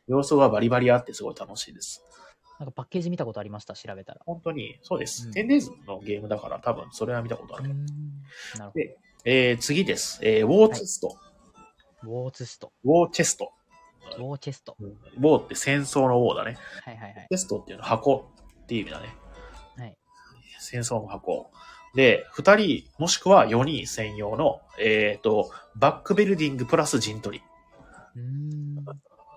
[0.08, 2.02] 要素がバリバリあってすごい楽しいです。
[2.58, 4.20] なんかパッケージ見たことありました、調べたら。
[4.24, 5.28] 本当に、そうです。
[5.28, 7.70] うん 10days のゲームだから多分それは見たことある。
[7.70, 7.86] うん。
[8.58, 8.96] なるほで
[9.28, 10.20] えー、次です。
[10.22, 11.08] えー、ウォーチェスト。
[11.08, 11.25] ど。
[12.06, 12.72] ウォーツスト。
[12.84, 13.52] ウォーチェスト。
[14.18, 14.76] ウォーチェスト。
[14.80, 16.56] うんウォーって戦争のウォーだね。
[16.84, 17.26] はいはいはい。
[17.30, 18.30] チェストっていうのは箱
[18.62, 19.14] っていう意味だね。
[19.76, 19.96] はい。
[20.60, 21.50] 戦争の箱。
[21.94, 27.44] で、二人、もしくは4人専用の、えっ、と、バックビルディングプラス陣取り。
[28.16, 28.84] うーん。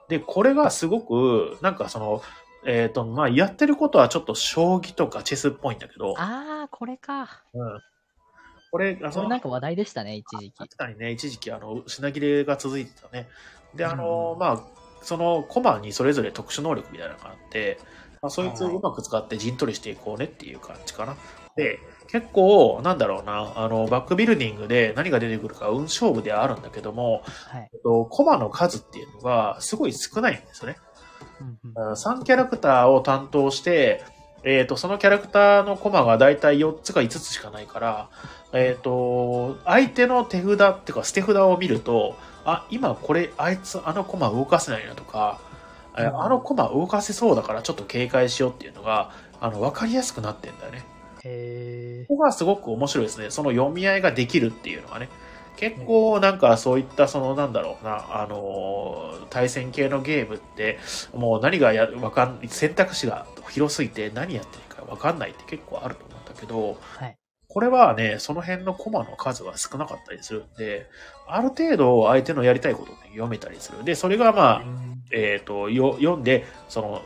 [0.09, 2.21] で、これがすごく、なんかその、
[2.65, 7.43] えっ、と、まあ、やってることはちょっと将棋とかチェスっぽいんだけど、あー、これか。
[7.53, 7.81] うん。
[8.71, 10.57] これ、あそれなんか話題でしたね、一時期。
[10.57, 13.27] 確かにね、一時期、あの、品切れが続いてたね。
[13.75, 14.63] で、あの、うんまあ、
[15.01, 17.79] そのコマにそれぞれ特殊能力みたいなのがあって、
[18.21, 21.15] まあ、そいつをうまく使って陣取りしていこうねっていう感じかな。
[21.55, 27.77] で、結構、なんだろうな、あの、バックビルディングで何が出てくるか運勝負ではあるんだけども、はいえ。
[27.77, 30.77] っと、コマの数っていうのがすごい少ないんですよね。
[31.41, 34.03] うんうん3キャラクターを担当して、
[34.43, 38.09] えっ、と、そのキャラクターのコマがだいたい4つか5つしかないから、
[38.53, 45.39] えっ、と、相手の手札っていうか捨て札を見ると、あ、今これ、あいつあのコマ動かせないなとか、
[45.97, 50.85] えうんあのコマ動かせそうだからちょっと警戒しようっていうのが、あの、わかりやすくなってんだよね。
[51.23, 53.29] へここがすごく面白いですね。
[53.29, 55.09] その読み合いができるっていうのがね。
[55.59, 60.79] 結構なんかそういったそのなんだろうな、あのー対戦系のゲームって
[61.13, 67.15] もう何がやわかん選択肢が広すぎて何やってるかわかんないって結構あると思うんだけど、ーはい。
[67.47, 70.87] これはね、その辺のコマの数が少なかったりするんで、
[71.27, 73.83] ある程度相手のやりたいことを、ね、読めたりする。
[73.83, 74.63] で、それがまあ、
[75.11, 77.01] えっ、と、よ読んで、その、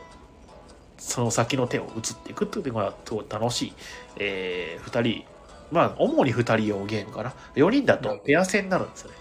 [0.97, 3.73] その先の手を打つっていくっていうのがすごい楽しい。
[4.17, 5.25] えー、二人、
[5.73, 7.33] まあ、主に二人用ゲームかな。
[7.55, 9.17] 4人だとペア戦になるんですよね。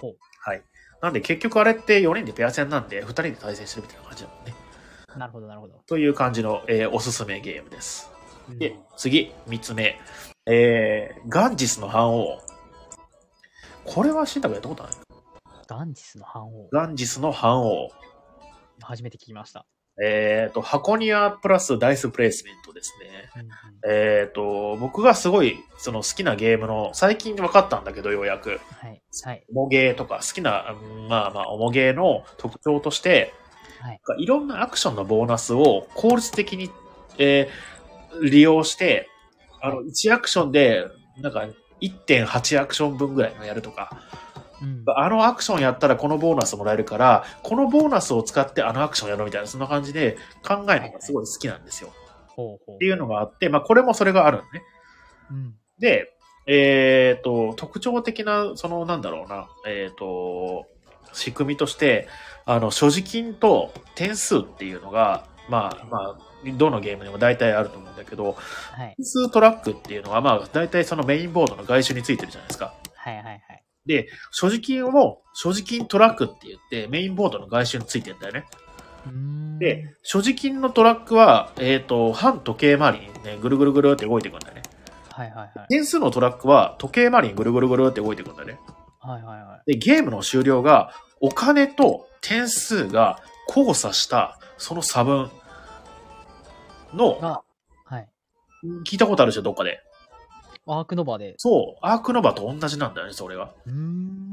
[0.00, 0.62] ほうはい。
[1.00, 4.54] なんで結局あれって4人でペア戦なんで、2人で対戦してるみたいな感じなのね。
[5.16, 5.74] なるほど、なるほど。
[5.86, 8.10] という感じの、えーおすすめゲームです。
[8.48, 9.98] うんで、次、3つ目。
[10.46, 12.38] えー、ガンジスの反王。
[13.84, 14.92] これは死んだかやったことない？
[15.66, 16.68] ガンジスの反王。
[16.70, 17.88] ガンジスの反王。
[18.82, 19.66] 初めて聞きました。
[20.02, 23.30] えっ、と、箱庭プラスダイスプレイスメントですね。
[23.36, 23.48] うんうん
[23.86, 28.60] えっ、と、僕がすごい、その好きなゲームの、最近分かったんだけど、ようやく。
[28.80, 29.02] はい。
[29.24, 29.44] はい。
[29.50, 33.34] おもゲーとか好きな、うんまあまあ、おもゲーの特徴として、
[33.80, 34.00] はい。
[34.18, 36.70] いろんなアクションのボーナスを効率的に、
[37.18, 37.74] えー
[38.22, 39.08] 利用して、
[39.60, 40.86] あの、1アクションで、
[41.18, 41.46] なんか、
[41.80, 43.90] 1.8アクション分ぐらいのやるとか、
[44.64, 44.84] うん。
[44.86, 51.90] あのアクションやったらこのボーナスもらえるから、このボーナスを使ってあのアクションやろうみたいな、そんな感じで考えるのがすごい好きなんですよ。
[52.28, 52.76] ほうほう。
[52.76, 54.62] っていうのがあって、まあこれもそれがあるのね。
[55.30, 55.54] うん。
[55.78, 56.10] で、
[56.46, 60.66] えっ、と、特徴的な、その、なんだろうな、えっ、と、
[61.12, 62.08] 仕組みとして、
[62.44, 66.18] あの、所持金と点数っていうのが、まあ、まあ、
[66.56, 68.36] どのゲームにも大体あると思うんだけど、
[68.72, 68.94] はい。
[68.96, 72.74] 点数トラックっていうのは、まあ、大体そのメインボードの外周についてるじゃないですか。
[72.94, 73.53] はいはいはい。
[73.86, 78.44] で、所持金も、所持金トラックって言って、メインボードの外周についてるんだよね。
[79.58, 84.62] で、所持金のトラックは、えっ、と、反時計回りにね、ぐるぐるぐるって動いていくんだよね。
[85.10, 85.68] はいはいはい。
[85.68, 88.58] 点数のトラックは時計回りにぐるぐるぐるって動いていくんだよね。
[89.00, 95.30] はいはいはで、ゲームの終了が、お金と点数が交差した、その差分
[96.94, 96.96] い。
[96.96, 97.42] の、が、
[97.84, 98.08] はい。
[98.86, 99.80] 聞いたことあるでしょ、どっかで。
[100.66, 101.34] アークノバで。
[101.38, 103.50] そう、アークノバと同じなんだよね、それが。
[103.66, 104.30] うーん。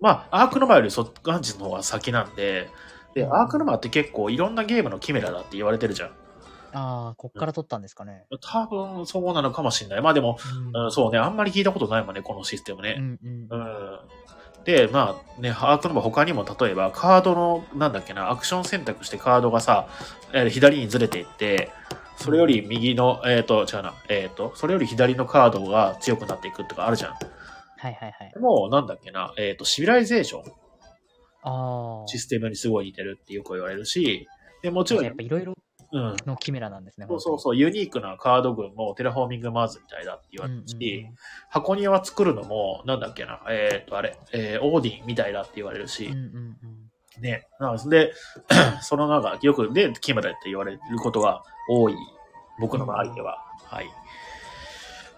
[0.00, 2.68] まあ、アークノバよりそガンジの方が先なんで、
[3.14, 6.08] で、うんアークノバって結構いろんなゲームのキメラだって言われてるじゃん。
[6.74, 8.24] ああ、こっから取ったんですかね。
[8.40, 10.02] 多分そうなのかもしれない。
[10.02, 10.38] まあでも、
[10.74, 12.96] うんうん、そうね、あんまり聞いたことないもんね、このシステムね。
[12.98, 13.56] うんうんう。
[13.56, 13.98] ん。
[14.64, 19.86] で、まあね、アークノバ他にも例えばカードの、なんだっけな、アクション選択してカードがさ、
[20.32, 21.70] えー左にずれていって、
[22.22, 27.10] それより右の、えっ、と、違うな、えっ、と、それより左のカードが強くなっていくとかあるじゃん。
[27.10, 27.20] はい
[27.82, 28.38] はいはいで。
[28.38, 30.42] も、なんだっけな、えっ、と、シビライゼーション
[31.42, 32.06] ああ。
[32.06, 34.28] システムにすごい似てるってよく言われるし、
[34.62, 35.54] で、もちろん、やっぱいろいろ
[35.94, 36.16] うん。
[36.24, 37.06] のキメラなんですね。
[37.08, 41.14] そうそうそう、ユニークなカード群もテラフォーミングマーズみたいだって言われるし、うんうん
[41.50, 46.81] 箱庭は作るのも、なんだっけな、えっ、と、あれ、えーオーディンみたいだって言われるし、うんうんうん
[47.20, 47.46] ね。
[47.60, 48.12] なんで
[48.82, 51.96] そのなんか、よく、で、 キメラだって言われることが多い、
[52.60, 53.38] 僕の周りでは。
[53.64, 53.86] はい。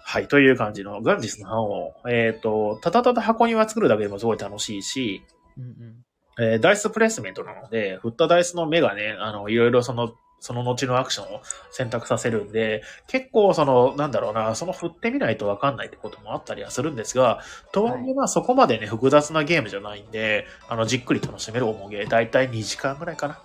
[0.07, 5.22] はい、という感じの、ガンジスの盤を、えっ、と、ただただ箱庭作るだけでもすごい楽しいし、
[5.57, 6.05] うんうん
[6.36, 10.14] えーダイスプレイスメントなので、振ったダイスの目がね、あの、いろいろその、
[10.45, 11.40] その後のアクションを
[11.70, 17.40] 選択させるんで、結構その、なんだろうな、その振ってみないとわかんないってこともあったりはするんですが、
[17.72, 23.40] とはいえまあそこまでね、複雑なゲームじゃないんで、あの、じっくり楽しめる重げ、だいたい2時間ぐらいかな。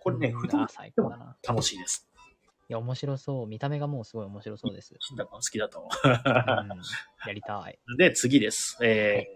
[0.00, 1.36] これね、うん普段あー最高だな。
[1.46, 2.08] 楽しいです。
[2.70, 3.46] いや、面白そう。
[3.46, 4.94] 見た目がもうすごい面白そうです。
[5.00, 6.12] 死んだか好きだと思うん
[7.28, 7.78] やりたい。
[7.86, 7.96] う。
[7.98, 8.78] で、次です。
[8.80, 9.26] え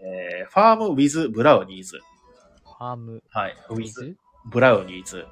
[0.47, 1.99] ー、ファームウィズブラウニーズ。
[2.63, 3.55] ファーム、はい。
[3.69, 4.17] ウィズ、
[4.49, 5.25] ブラウニーズ。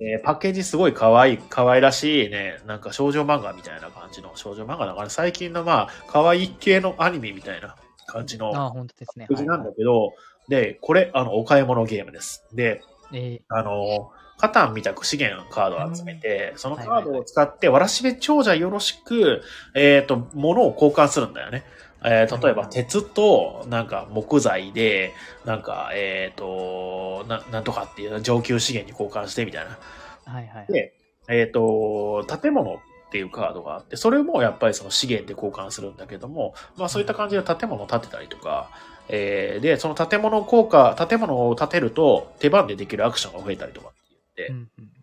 [0.00, 9.26] えーパッケージすごい可愛い、可愛らしいね、なんか少女漫画みたいな感じの、少女漫画だから最近のまあ、可愛い系のアニメみたいな感じのああ、本当ですね。
[9.26, 10.12] 感じなんだはいけど、
[10.48, 12.44] で、これ、あの、お買い物ゲームです。
[12.52, 19.42] で、はいえあの、カタンみたく資源カードを集めて、そのカードを使って、わらしべ長者よろしく、
[19.74, 21.64] えっ、と、物を交換するんだよね。
[22.04, 25.12] えー例えば、うん鉄と、なんか、木材で、
[25.44, 29.78] なんか、えっ、と、な、なんとかっていう上級資源に交換してみたいな。
[30.26, 30.72] ーはいはいはい。
[30.72, 30.94] で、
[31.28, 32.78] えっ、と、建物っ
[33.10, 38.70] ていうカードがあって、それもやっぱりその資源で交換するんだけども、まあそういった感じで建物を建てたりとか、
[39.08, 43.98] えーで、その建物効果、建物を建てると手番でできるアクションが増えたりとかって
[44.36, 44.99] 言って、うんうん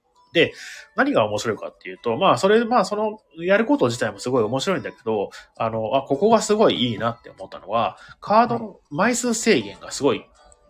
[0.96, 10.26] 何が面白いかっていうと、まあそれ、まあその、やること自体もすごい面白いんだけど、あの、あ、ここがすごいいいなって思ったのは、カードの枚数制限がすごい、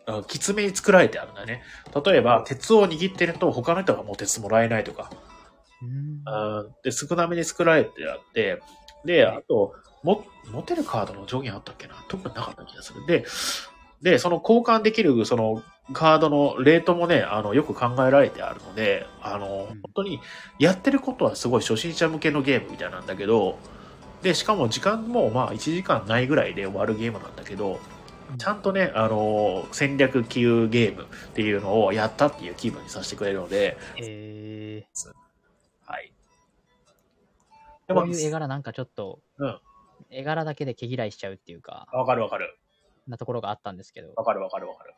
[0.05, 1.63] あきつめに作られてあるんだね。
[2.05, 5.11] 例えば、鉄を握ってると他の人がもう鉄もらえないとか、
[5.81, 6.23] うん。
[6.25, 6.75] うん。
[6.83, 8.61] で、少なめに作られてあって、
[9.05, 9.37] で、はい。
[9.37, 11.95] あと、も、持てるカードの上限あったっけな？
[12.07, 13.05] 特になかった気がする。
[13.05, 13.25] で、
[14.01, 15.61] で、その交換できる、その、
[15.93, 20.19] カードのレートもね、あの、よく考えられてあるので、あの、本当に、
[20.59, 23.57] やってることはすごい初心者向けのゲームみたいなんだけど、
[24.21, 27.79] で、しかも時間もまあ1時間ないぐらいで終わるゲームなんだけど、
[28.37, 34.83] ちゃんとね、あの、戦略級ゲームっていうのをやったっていう気分にさせてくれるので、え
[35.85, 36.11] はい。
[37.87, 39.59] ー、こういう絵柄なんかちょっと、うん
[40.09, 42.57] 絵柄だけで毛嫌いしちゃうっていうか、わかるわかる。
[43.07, 44.13] なところがあったんですけど。
[44.15, 44.93] わかるわかるわかる。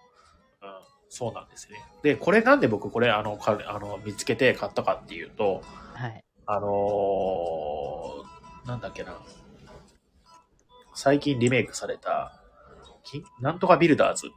[0.61, 0.69] うん。
[1.09, 1.77] そうなんですね。
[2.03, 5.61] で、これなんで僕これあの、かあの見つけて買ったかっていうと、
[5.93, 6.23] はい。
[6.45, 9.17] あのーなんだっけな。
[10.93, 12.33] 最近リメイクされた、
[13.03, 14.29] キンなんとかビルダーズ。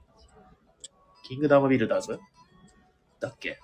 [1.25, 2.19] キングダムビルダーズ？
[3.21, 3.59] だっけ？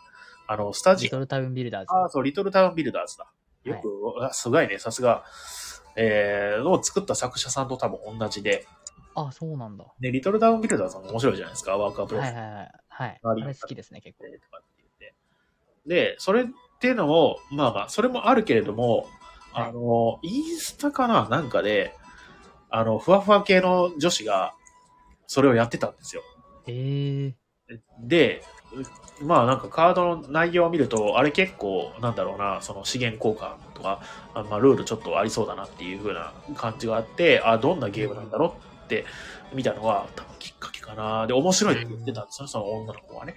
[0.47, 1.87] あの、スタジリトルタウンビルダーズ。
[1.91, 3.27] ああ、そう、リトルタウンビルダーズだ。
[3.65, 5.25] よく、あすごいね、さすが。
[5.97, 8.67] えー、を作った作者さんと多分同じで。
[9.15, 9.85] あ、そうなんだ。
[10.01, 12.71] ね、リトルタウンビルダーズも面白いじゃないですか、ワークアップロはいはいはい。
[12.89, 13.21] はい。
[13.23, 14.25] あれ好きですね、結構。
[14.25, 15.15] とかって言って。
[15.87, 16.47] で、それっ
[16.81, 19.07] ていうのも、まあまあ、それもあるけれども、
[19.53, 21.95] あの、インスタかななんかで、
[22.71, 24.55] あの、ふわふわ系の女子が、
[25.27, 26.23] それをやってたんですよ。
[26.67, 28.43] ええで、
[29.21, 34.01] うまあなんかカードの内容を見ると、あれ結構、なんだろうな、その資源交換とか、
[34.35, 39.05] あまあルールちょっとありそうだなっていう風な感じがあって、あ、どんなゲームなんだろうって
[39.53, 41.27] 見たのが多分きっかけかな。
[41.27, 43.37] で、面白いって言ってたんですよ、その女の子はね。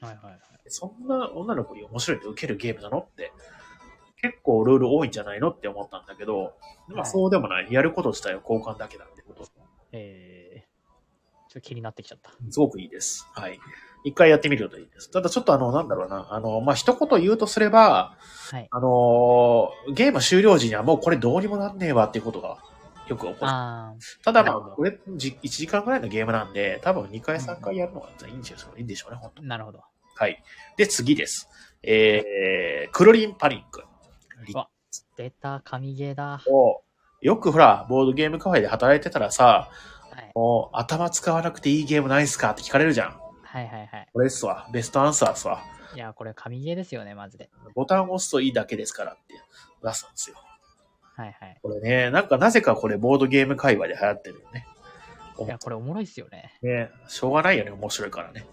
[0.00, 0.40] はいはいはい。
[0.68, 2.98] そんな女の子に面白いって受けるゲームなの？
[2.98, 3.32] って、
[4.20, 5.50] 結構ルール多いんじゃないの？
[5.50, 6.54] って思ったんだけど、
[6.88, 7.68] まあはいそうでもない。
[7.70, 9.48] やること自体は交換だけだってこと。
[9.92, 10.66] ええ
[11.48, 12.32] ちょっと気になってきちゃった。
[12.50, 13.26] すごくいいです。
[13.32, 13.58] はい。
[14.04, 15.10] 一回やってみるといいです。
[15.10, 16.28] ただちょっとあの、なんだろうな。
[16.30, 18.16] あの、まあ、一言言うとすれば、
[18.50, 18.68] はい。
[18.70, 22.58] あのーゲーム終了時にはもうこれどうにもなんねえわっていうことが
[23.08, 23.36] よく起こる。
[23.42, 23.94] あ
[24.24, 29.80] ただまあ、これじ1時間ぐらいのゲームなんで、多分2回3回やるのがいいんでしょういいんでしょうね、本当あ、なるほど。
[30.14, 30.42] はい。
[30.76, 31.48] で、次です。
[31.82, 33.84] えー、クロリンパニック。
[34.54, 34.68] わ
[35.16, 36.42] 出た、神ゲーだ。
[36.48, 36.82] を
[37.20, 39.70] よくほら、ボードゲームカフェで働いてたらさ、
[40.10, 40.32] はい。
[40.34, 43.20] もう頭使わなくていいゲームないっすかって聞かれるじゃん。
[43.42, 44.08] はいはいはい。
[44.12, 44.68] これっすわ。
[44.72, 45.62] ベストアンサーっすわ。
[45.94, 47.50] いや、これ神ゲーですよね、マジで。
[47.74, 49.34] ボタンを押すといいだけですからって
[49.82, 50.36] 出すんですよ。
[51.16, 51.58] はいはい。
[51.62, 54.66] これね、なんかなぜかこれボードゲーム界隈で流行ってるよね。
[55.38, 56.58] いや、これおもろいっすよね。
[56.62, 58.46] ね、しょうがないよね、面白いからね。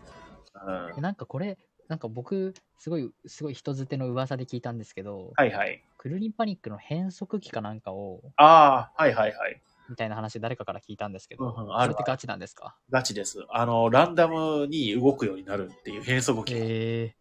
[0.65, 0.95] うん。
[0.95, 1.57] でなんかこれ、
[1.89, 5.83] なんか僕、すごい、すごい人づての噂で聞いたんですけど、はいはい。
[5.97, 9.61] クルリンパニックの変速機かなんかを、ああ、はいはいはい。
[9.89, 12.77] みたいな話誰かから聞いたんですけど、うんうんあれってガチなんですか？
[12.89, 13.45] ガチです。
[13.49, 16.53] あの、ランダムに動くようになるっていう変速機。
[16.55, 17.15] え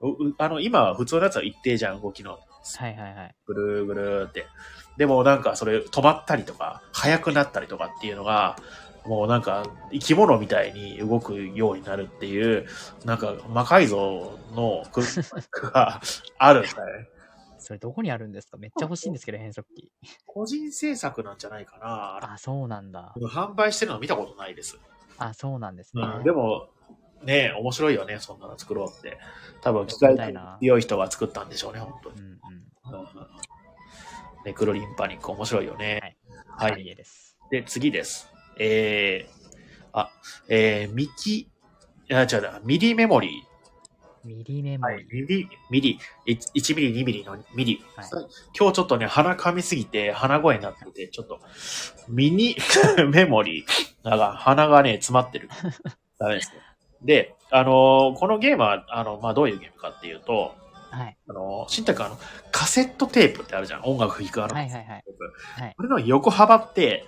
[0.00, 2.38] ううあの、今は普通のやつは一定じゃん、動きの。
[2.64, 3.34] ー、はいはいはい。
[3.46, 4.46] ぐるーぐるーって。
[4.98, 8.56] でもなんかそれ止まったりとか、速くなったりとかっていうのが、
[9.06, 12.66] もうなんか生き物みたいに動くようになるっていう、
[13.04, 14.84] なんか魔改造の
[15.50, 16.00] クが
[16.36, 17.08] あるんだね。
[17.60, 18.56] それどこにあるんですか？
[18.56, 19.90] めっちゃ欲しいんですけど、変速機。
[20.26, 22.32] 個人制作なんじゃないかな。
[22.34, 23.14] あ、そうなんだ。
[23.16, 24.78] 販売してるの見たことないです。
[25.18, 26.02] あ、そうなんですね。
[26.02, 26.68] うん、でも、
[27.22, 29.18] ね面白いよね、そんなの作ろうって。
[29.60, 30.16] 多分機械
[30.60, 32.20] 強い人が作ったんでしょうね、本当に。
[32.20, 32.32] うんうん。
[32.94, 33.08] うん
[34.38, 36.16] うんね、クロリンパニック面白いよね。
[36.56, 37.36] はい神ゲーです。
[37.50, 38.30] で、次です。
[38.58, 39.48] えー、
[39.92, 40.10] あ、
[40.48, 41.48] えー、ミキ、
[42.10, 43.44] あ、違うな、ミリメモリ
[44.24, 44.78] ミリメー。
[44.78, 45.06] モリー。
[45.08, 47.84] ミリ、ミリ、い1ミリ、2ミリのミリ。
[47.96, 48.06] はい
[48.58, 51.40] 今日ちょっとね、鼻噛みすぎて、鼻声になってて、ちょっと、
[52.08, 52.56] ミニ
[53.10, 54.08] メモリー。
[54.08, 55.48] なんか、鼻がね、詰まってる。
[56.18, 56.60] ダメですね。
[57.02, 60.54] で、あのーこのゲームは、あの、まあ、どういうゲームかっていうと、
[60.90, 61.16] はい。
[61.28, 62.18] あのー、しんたくあの、
[62.52, 63.82] カセットテープってあるじゃん。
[63.82, 64.86] 音楽弾くあの、はいはいはい。
[64.86, 67.06] はいこれの横幅って、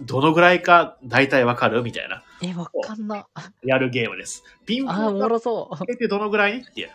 [0.00, 1.82] どのぐらいか大体わかる？
[1.82, 3.26] みたいな、え、わかんな。
[3.64, 4.44] やるゲームです。
[4.66, 5.76] ピンポあー、おもろそう。
[5.76, 6.90] かけてどのぐらいっていう。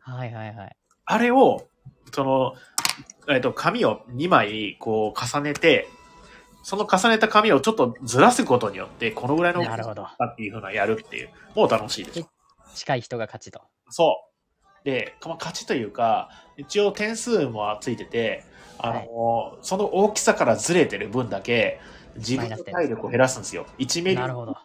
[0.00, 0.76] はいはいはい。
[1.06, 1.66] あれを、
[2.12, 2.54] その、
[3.28, 5.88] えっと、紙を2枚こう重ねて、
[6.62, 12.26] その重ねた紙をちょっとずらすことによって、このぐらいのなるほどかっていうふうなやるっていう、もう楽しいです。
[12.74, 13.62] 近い人が勝ちと。
[13.90, 14.33] そう。
[14.84, 18.44] で、まあ勝ちというか、一応点数もついてて、
[18.78, 21.80] あの、その大きさからずれてる分だけ、
[22.16, 23.66] 自分の体力を減らすんですよ。
[23.78, 24.18] 1ミリ。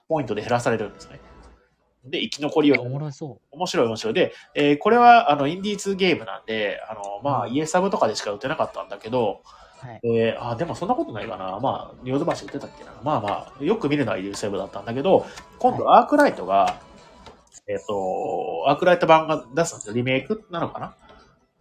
[0.08, 1.20] ポイントで減らされるんですね。
[2.06, 2.82] で、生き残りを。
[3.52, 4.14] 面白い面白い。
[4.14, 9.42] で、えーこれは、あの、インディーズゲームなんで、あの、まあ、うんイエサブとかでしか売ってなかったんだけど、
[9.84, 9.88] う。
[9.88, 10.00] はい。
[10.04, 11.60] えーあ、でもそんなことないかな。
[11.60, 12.92] まあ、ヨドバシ売ってたっけな。
[13.04, 15.26] まあまあ、よく見るのはイエサブだったんだけど、
[15.60, 16.82] 今度アークライトが、
[17.70, 19.94] えっ、と、アークライト版が出すんですよ。
[19.94, 20.96] リメイクなのかな？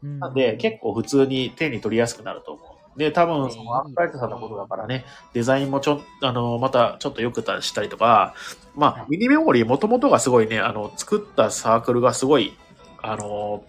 [0.02, 0.18] うん。
[0.18, 2.62] なんで、結構普通に手に取りやすくなると思
[2.96, 2.98] う。
[2.98, 5.04] で、多分、そのアークライトさんのことだからね、
[5.34, 8.34] デザインもちょ、あの、またちょっと良くしたりとか、
[8.74, 9.00] まはい。
[9.02, 12.54] あ、ミニメモリーもともとがすごいね、あの、作ったサークルがすごい、
[13.02, 13.62] あの、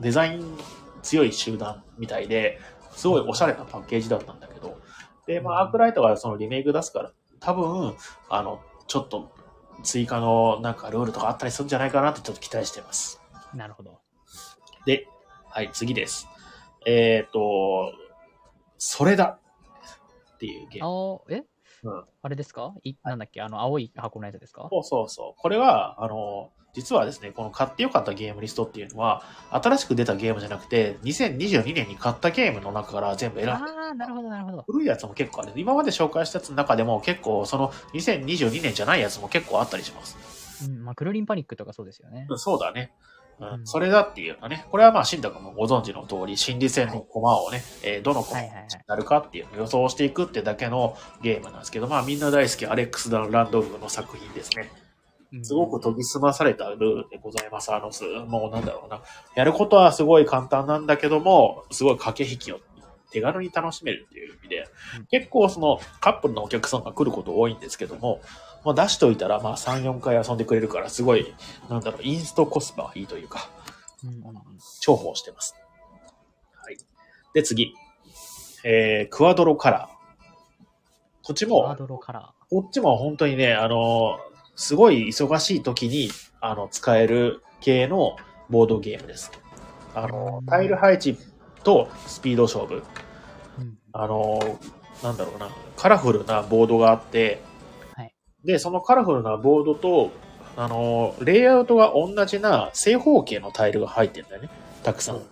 [0.00, 0.58] デザイン
[1.02, 2.58] 強い集団みたいで、
[2.90, 4.76] すごいおしゃれなパッケージだったんだけど、
[5.26, 7.94] で、まあ、アークライトがそのリメイク出すから、多分、
[8.28, 9.30] あの、ちょっと
[9.84, 13.20] 追加のなんかルールとかあったりするんじゃないかなってちょっと期待してます。
[13.54, 14.00] なるほど。
[14.86, 15.06] で、
[15.46, 16.26] はい、次です。
[16.86, 17.92] えっ、と、
[18.78, 19.38] それだ
[20.34, 20.86] っていうゲーム。
[20.86, 21.44] 青、え？
[21.84, 22.74] うんあれですか？
[22.82, 23.40] いなんだっけ？
[23.42, 24.68] あの、青い箱のやつですか？
[24.70, 25.40] そうそうそう。
[25.40, 34.64] これは、あの、実はですね、この買ってよかったゲームリストっていうのは、新しく出たゲームじゃなくて、2022年に買ったゲームの中から全部選んで、ああ、なるほどなるほど。
[34.66, 35.52] 古いやつも結構ある。
[35.54, 40.68] 今まで紹介したやつの中でも結構、その2022年じゃないやつも結構あったりします。
[40.68, 42.26] うん、まあ、クルリンパニックとかそうですよね。
[42.36, 42.92] そうだね。
[43.00, 44.64] うんうんそれだっていうのね。
[44.70, 48.84] これはまあ、新太君もご存知の通り、心理戦の駒をね、えーどの駒にはいはいはい。
[48.86, 54.70] なるかっていうのを予想していくってだけのゲームなんですけど、まあ、みんな大好きアレックス・ランドルフの作品ですね。
[55.42, 57.72] すごく研ぎ澄まされたルールでございます。
[57.72, 59.00] あの、すもうなんだろうな。
[59.34, 62.60] やることはすごい簡単なんだけども、すごい駆け引きを
[63.10, 64.68] 手軽に楽しめるっていう意味で
[64.98, 68.20] うん、結構そのカップルのお客さんが来ること多いんですけども、
[68.64, 71.32] まあ、出しといたらまあ3、4回遊んでくれるからすごい、
[71.70, 73.48] なんだろう、インストコスパがいいというか、
[74.86, 75.54] 重宝してます。
[76.56, 76.76] はい。
[77.34, 77.74] で、次。
[78.64, 80.64] えー、クワドロカラー。
[81.22, 81.76] こっちも、
[82.50, 84.18] こっちも本当にね、あの、
[84.56, 88.16] すごい忙しい時に、あの、使える系の
[88.50, 89.32] ボードゲームです。
[89.94, 91.18] あのう、んタイル配置
[91.62, 92.74] とスピード勝負。
[92.76, 93.62] ー。
[93.62, 94.58] うんあの、
[95.02, 97.40] なんだろうな、カラフルなボードがあって、
[97.94, 98.12] はい
[98.44, 100.10] で、そのカラフルなボードと、
[100.56, 104.48] あの、レイアウトが同じな正方形のタイルが入ってるんだよね。
[104.82, 105.22] たくさん。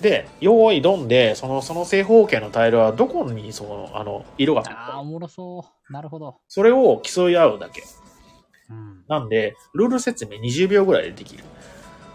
[0.00, 5.92] で、用意ドンで、その、その正方形のタイルはどこにその、あの、色がああ、おもろそう。
[5.92, 6.36] なるほど。
[6.46, 7.82] それを競い合うだけ。
[8.70, 9.04] うん。
[9.08, 11.44] なんで、ルール説明20秒ぐらいでできる。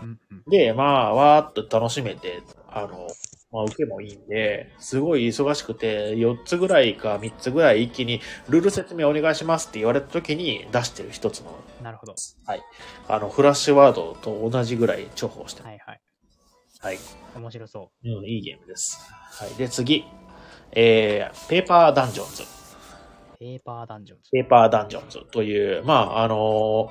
[0.01, 3.07] うんうんで、まあ、わーっと楽しめて、あの、
[3.51, 12.15] まあ、受けもいいんで、すごい忙しくて、4つぐらいか3つぐらい一気に、ルール説明お願いしますって言われた時に出してる一つの、なるほど。
[13.07, 15.67] あの、フラッシュワードと同じぐらい重宝してる。
[15.67, 16.01] はいはい。
[16.79, 16.97] はい。
[17.35, 18.99] 面白そうん、いいゲームです。
[19.11, 19.53] はい。
[19.53, 20.03] で、次。
[20.71, 22.62] えー、ペーパーダンジョンズ。
[23.43, 23.57] う。
[23.57, 24.29] ペーパーダンジョンズ。
[24.31, 26.89] ペーパーダンジョンズという、まあ、あのー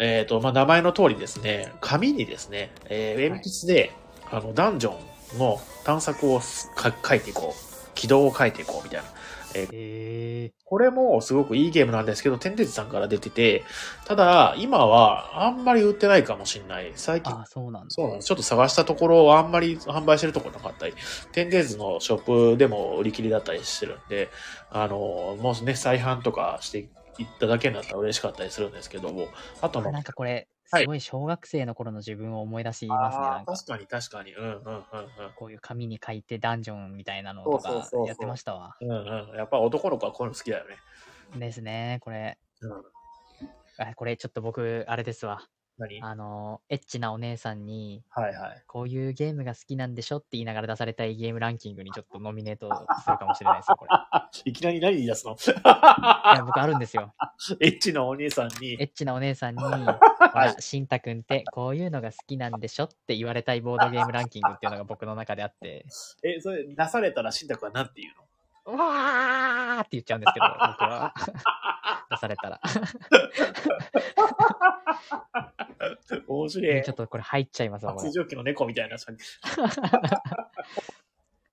[0.00, 3.92] えっ、と、まあ、名前の通りですね、紙にですね、えー鉛筆で、
[4.30, 4.94] あの、ダンジョ
[5.36, 7.72] ンの探索をすか書いていこう。
[7.94, 9.06] 軌道を書いていこうみたいな。
[9.54, 13.62] へえこれもすごくいいゲームなんですけど、天鉄さんから出てて、
[14.06, 16.92] ただ、今はあんまり売ってないかもしれない。
[16.94, 17.90] 最近あ、そうなんだ。
[17.90, 18.26] そうなんです。
[18.26, 20.94] ちょっと探したところ、あんまり販売してるところなかったり、
[21.32, 24.30] テンデーズのショップでも売り切りだったりしてるんで、
[24.70, 29.28] あの、もしね、再販とかしていっただけになったら嬉しかったりするんですけども、
[29.60, 33.26] あともあなんかこれ、はいすごい小学生の頃の自分を思い出しますね。
[33.26, 34.32] あなんかー確かに確かに。
[34.32, 34.62] うんうんうん
[35.36, 38.76] こういう紙に書いてダンジョンみたいなのとかそうそうそうそうやってましたわ。
[38.80, 38.90] うん。
[38.90, 39.36] うんうん。
[39.36, 40.76] やっぱ男の子はこういうの好きだよね。
[41.38, 42.38] ですね、これ。
[42.62, 42.82] うん。
[43.78, 45.46] あこれちょっと僕、あれですわ。
[45.78, 46.02] 何？
[46.02, 48.62] あの、エッチなお姉さんに、はいはい。
[48.66, 52.68] こういうゲームが好きなんでしょって言いながら出されたいゲームランキングにちょっとノミネート
[53.02, 53.90] するかもしれないですよ、これ。
[54.50, 55.32] いきなり何言い出すの？
[55.34, 55.36] い
[56.36, 57.14] や、僕あるんですよ。
[57.60, 65.84] エッチなお兄さんにエ、ッチなお姉さんに、ほ はいら、しんたくんってこういうのが好きなんでしょって言われたいボードゲームランキングっていうのが僕の中であって、
[66.22, 68.24] え、それ出されたら新宅は何て言うの？
[68.64, 71.12] うわーって言っちゃうんですけど、僕は。
[72.10, 72.60] 出されたら。
[76.28, 76.92] 面白いちょ。
[76.92, 79.12] っとこれ入っちゃいますわ、発情期の猫みたいなさ。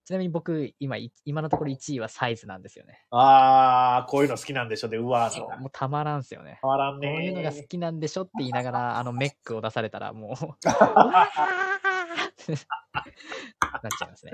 [0.06, 3.06] ちなみに僕、今、い今のところ1位はサイズなんですよね。
[3.12, 5.48] あー、こういうの好きなんでしょで、うわーの。
[5.60, 6.58] もうたまらんすよね。
[6.64, 11.89] 変わらんねこういうのが好きなんでしょって言いながら、あのメックを出されたら、もう、うわー
[12.94, 14.32] なっちゃいますね。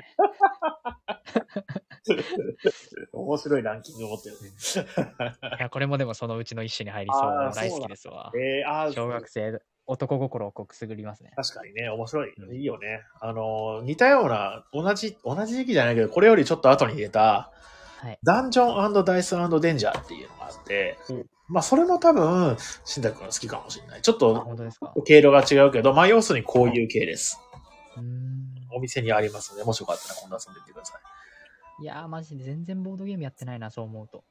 [3.14, 4.52] 面白いランキングを持ってるね。
[5.58, 8.32] いや、これもでもそのうちの一種に入りそう大好きですわ。
[8.36, 11.32] えー、あー小学生、男心をこうくすぐりますね。
[11.36, 12.34] 確かにね、面白い。
[12.38, 13.04] うんいいよね。
[13.20, 17.52] あのー、似たような、同じ、同じ時期じゃないけど、これよりちょっと後に入れた、
[17.98, 18.20] はい。
[18.24, 24.02] ダンジョンダイスデンジャーっていうのがあって、うんまあ、それも多分、新太くんが好きかもしれない。
[24.02, 25.04] ちょっあ、と。
[25.06, 27.40] 経路が違うけど、まあ、要するにこういう系です。
[28.72, 31.84] お店にありますので、もしよかったら今度遊んでみてください。
[31.84, 34.20] いやー、マジで全然ボードゲームやってないな、そう思うと。
[34.20, 34.24] こ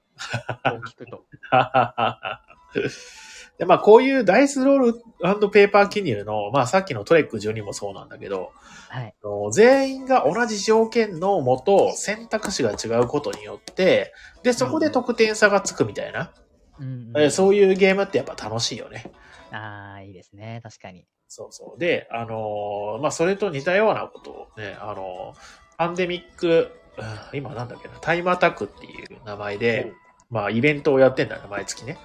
[0.77, 1.25] う聞くと。
[3.59, 8.53] で、まあ、こういうダイスロールペーパー記入の、まあ、さっきのトレック12もそうなんだけど、
[8.89, 9.15] はい。
[9.53, 14.13] 全員が同じ条件のもと、選択肢が違うことによって、
[14.43, 16.33] で、そこで得点差がつくみたいな、
[16.81, 19.13] うん、えそういうゲームってやっぱ楽しいよね。
[19.53, 20.61] ああ、いいですね。
[20.63, 21.07] 確かに。
[21.35, 21.81] そうそう。
[21.81, 29.93] で、あのーまあ、それと似たようなことをね、あのーパンデミック、うん今なんだっけな、タイムアタックっていう名前で、
[30.31, 31.99] まあ、イベントをやってんだよね、毎月ね。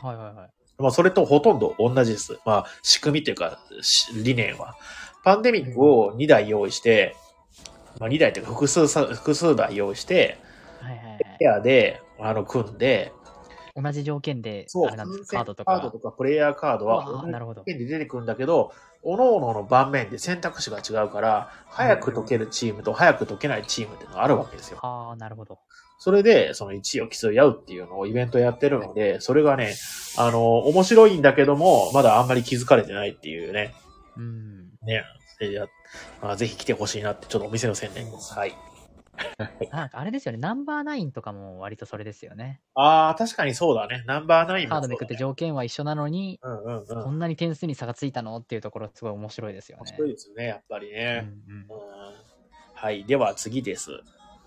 [0.00, 0.50] はいはいはい。
[0.78, 2.38] まあ、それとほとんど同じです。
[2.46, 4.76] まあ、仕組みというか、し理念は。
[5.24, 7.16] パンデミックを2台用意して、
[7.98, 10.38] まあ、2台というか複数さ、複数台用意して、
[10.80, 13.12] はいはいはいペアで、あの、組んで、
[13.76, 15.72] 同じ条件で、そう、あれなんです風船かカードとか。
[15.72, 18.72] カードとかプレイヤーカードはなるほど条件で出てくるんだけど、
[19.04, 24.78] 各々の盤面で選択肢が違うから、早く解けるチームと早く解けないチームっていうのがあるわけですよ。
[24.82, 25.58] ああ、なるほど。
[25.98, 29.74] それで、その1位を競い合うっていうのをイベントやってるので、それがね、
[30.18, 33.74] あの、面白いんだけども、まだあんまり気づかれてないっていうね、
[34.16, 34.70] うん。
[34.82, 35.04] ね。
[35.38, 35.66] でや
[36.22, 38.34] まあ、ぜひ来てほしいなって、ちょっとお店の宣伝です。
[38.34, 38.54] はい。
[39.72, 42.60] なんかあれですよね、ナンバーナインとかも割とそれですよね。
[42.74, 44.04] ああ、確かにそうだね。
[44.06, 47.02] ナンバーナインもカードめくって条件は一緒なのに、うんうんうん。
[47.02, 49.84] こんなに点数に差がついたのっていうところすごい面白いですよね。
[49.84, 51.28] 面白いですよね、やっぱりうんね。
[51.48, 51.66] うんうん
[52.78, 53.04] はい。
[53.06, 53.90] では次です。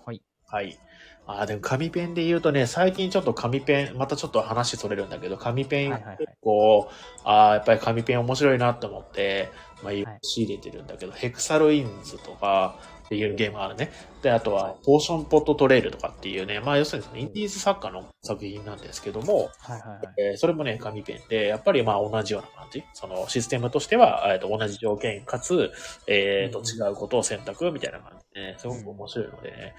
[0.06, 0.22] はい。
[0.46, 0.78] はい。
[1.26, 6.88] ああ、でも紙ペンで言うとね、最近ちょっと紙ペン、またちょっと話それるんだけど、紙ペンはいはいはい結構、
[7.24, 9.50] ああ、やっぱり紙ペン面白いなと思って、
[9.82, 12.78] まあ、い仕入れてるんだけど、ヘクサルインズとか
[13.10, 13.90] っていうゲームがあるね。
[14.22, 20.14] で、あとは、ポーションポットトレイルとかっていうね、まあ、要するにそのインディーズ作家の作品なんですけども、はいはいはい。
[20.16, 22.84] えーそれもね、紙ペンで、やっぱりまあ同じような感じ。
[22.94, 25.72] そのシステムとしては、えーと同じ条件かつ、
[26.06, 29.74] えーとうん違うことを選択みたいな感じでね、すごく面白いのでね、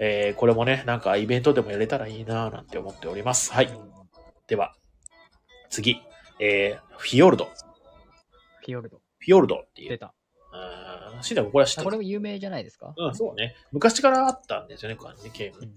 [0.00, 3.52] えーこれもね、なんかイベントでもやれたらいいなぁなんて思っております。
[3.52, 3.70] はい。
[4.48, 4.74] では、
[5.70, 6.02] 次。
[6.40, 7.44] えー、フィヨルド。
[7.44, 7.50] フ
[8.62, 8.96] フィヨルド。
[8.96, 9.90] ィヨルドっていう。
[9.90, 10.14] 出た。
[10.52, 10.81] うー
[11.22, 12.92] これは知ってこれも有名じゃないですか？
[12.96, 13.54] うん、そうね。
[13.72, 15.64] 昔からあったんですよね、これね、ゲームう。
[15.64, 15.70] ん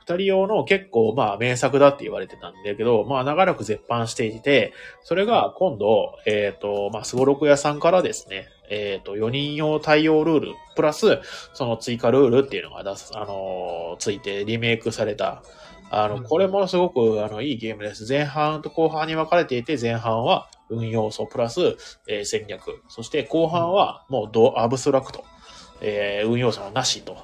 [0.00, 4.72] 二人用の結構まあ名作だって言われてたんだけど、まあ長らく絶版していて、
[5.04, 11.20] それが今度、えっ、と、まあスゴロク屋さんからですね、えっ、と、4人用対応ルール、プラス、
[11.52, 15.42] その追加ルールっていうのが出す、あのーついてリメイクされた。
[15.90, 18.06] あの、うんこれもすごく、あの、いいゲームです。
[18.08, 22.82] 前半と後半に分かれていて、前半は運要素プラス、えー戦略。
[22.88, 25.24] そして後半はもうドアブストラクト。
[25.80, 27.16] えー運要素のなしと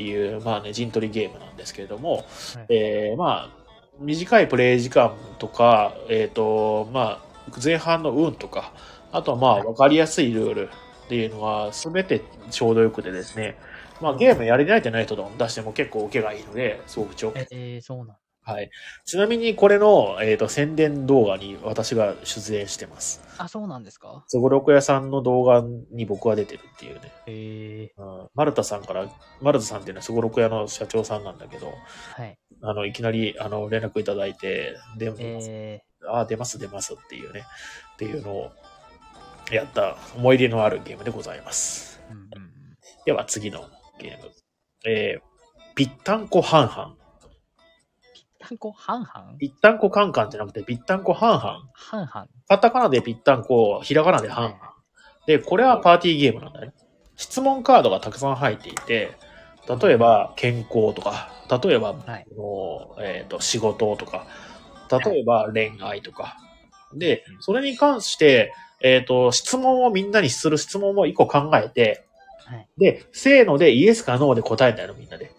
[0.00, 2.24] いう、まあね、陣取りゲームなんですけれども、はい。
[2.68, 3.62] えーまあ、
[4.00, 8.72] 短いプレイ時間とか、えっ、と、まあ、前半の運とか、
[9.12, 9.66] あとはまあ、はい。
[9.66, 10.68] わかりやすいルール
[11.04, 13.56] っていうのは、すべてちょうどよくてですね、
[14.00, 18.70] まあ、ゲームやり慣れてない人と出しても結構受けがいいので、すごく重え、えーそうなんはい。
[19.04, 23.22] ちなみに、これの、えっ、と、宣伝動画に私が出演してます。
[23.38, 24.24] あ、そうなんですか？
[24.26, 25.62] すごろく屋さんの動画
[25.92, 27.12] に僕が出てるっていうね。
[27.26, 29.08] えうん、マルタさんから、
[29.40, 32.38] マルタさんっていうのはすごろく屋の社長さんなんだけど、ー、はい。
[32.62, 37.44] あの、いきなり、あの、連絡いただいて、で、えああ、出ます出ますっていうね、
[37.94, 38.50] っていうのを
[39.52, 42.00] やった思い出のあるゲームでございます。
[42.10, 42.52] ー、うんうんうん。
[43.06, 43.68] では次の
[44.00, 44.30] ゲーム。
[44.84, 46.96] えー、ぴったんこは
[48.52, 48.58] んはん。
[48.58, 49.38] 単語半々？
[49.38, 51.70] ぴったんこカンカンじゃなくてぴったんこはんはん。
[51.72, 52.28] 半々。
[52.48, 54.54] カタカナでぴったんこ、ひらがなではんはん。
[55.26, 56.72] で、これはパーティーゲームなんだね。
[57.16, 59.16] 質問カードがたくさん入っていて、
[59.82, 61.28] 例えば健康とか、
[61.62, 62.26] 例えば、はい。
[62.36, 64.26] のえっ、と、仕事とか、
[64.90, 66.36] 例えば恋愛とか。
[66.94, 72.06] で、それに関して、えっ、と、質問をみんなにする質問を一個考えて、
[72.44, 72.68] はい。
[72.76, 75.30] で、せーのでイエスかノーで答えたのみんなで。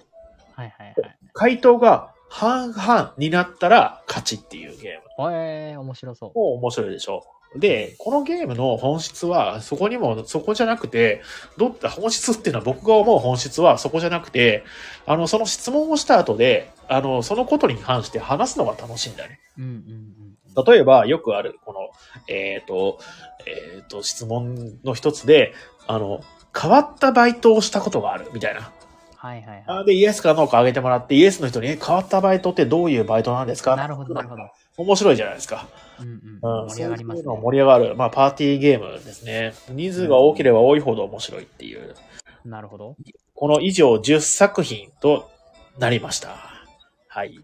[0.55, 0.95] はいはいはい。
[1.33, 5.31] 回答が半々になったら勝ちっていうゲーム。
[5.31, 6.31] えー、面白そう。
[6.33, 7.23] もう面白いでしょ。
[7.55, 11.21] で、このゲームの本質は、そこにも、そこじゃなくて、
[11.57, 14.63] どっ本質っていうのは僕が思う本質はそこじゃなくて、
[15.05, 19.39] あの、その質問をした後で、あの、そのことに関して話すのが楽しいんだね。
[19.59, 19.71] うんうん
[20.57, 20.65] うん。
[20.65, 21.91] 例えば、よくある、この、
[22.27, 22.97] えっ、と、
[23.45, 25.53] えっ、と、質問の一つで、
[25.85, 26.21] あの、
[26.59, 28.71] 変わったバイトをしたことがある、みたいな。
[29.23, 29.63] はいはいはい。
[29.67, 33.77] あで、イエスかノーか上げてもらって、イエスの人に、え、変わったバイトってどういうバイトなんですか？
[33.77, 34.43] なるほど、なるほど。
[34.75, 35.65] 面白いじゃないですか。
[36.01, 36.69] うんうん、うん。
[36.69, 37.43] 盛り上がりますねそういうの。
[37.43, 37.95] 盛り上がる。
[37.95, 39.53] まあ、パーティーゲームですね。
[39.69, 41.95] 人数が多ければ多いほど面白いっていう。
[42.43, 42.97] なるほど。
[43.33, 45.29] この以上10作品と
[45.79, 46.35] なりました。
[47.07, 47.39] はい。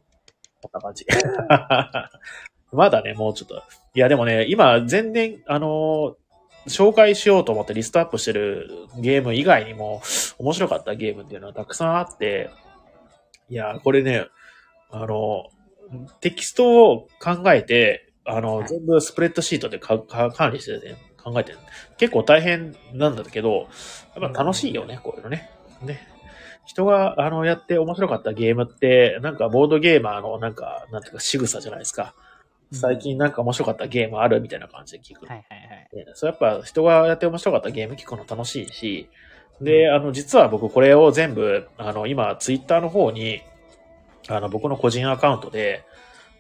[0.62, 1.06] こんな感じ。
[2.74, 3.56] まだね、もうちょっと。
[3.96, 6.16] いや、でもね、今、全然、あのー
[6.68, 10.02] 紹介しようと思ってリストアップしてるゲーム以外にも
[10.38, 12.50] 面白かったゲームっていうのはたくさんあって、
[13.50, 14.28] いや、これね、
[14.92, 15.50] あの、
[16.22, 21.58] テキストを考えて、あの、はい全部スプレッドシートでかか管理して、ね、考えてる。
[21.98, 23.68] 結構大変なんだけど、
[24.20, 25.50] やっぱ楽しいよね、こういうのね。
[25.82, 26.08] ね。
[26.66, 32.14] 人が、あの、やって面白かったゲームって、なんかボードゲーマーの、なんか、なんていうか仕草じゃないですか。
[32.72, 35.26] 最近なんか面白かったゲームあるみたいな感じで聞く。
[35.26, 36.06] はいはいはい。
[36.06, 39.10] ねそうやっぱ人がやって面白かったゲーム聞くの楽しいし、
[39.62, 43.42] で、あの、実は僕これを全部、あの、今、ツイッターの方に、
[44.28, 45.84] あの、僕の個人アカウントで、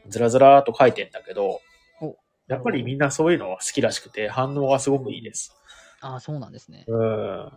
[0.08, 1.62] ずらずらと書いてんだけど
[2.02, 2.16] お、
[2.48, 5.56] やっぱりみんなそういうのは好きらしくて、反応がすごくいいです。
[6.02, 6.86] ああ、そうなんですね。
[6.88, 7.52] うん。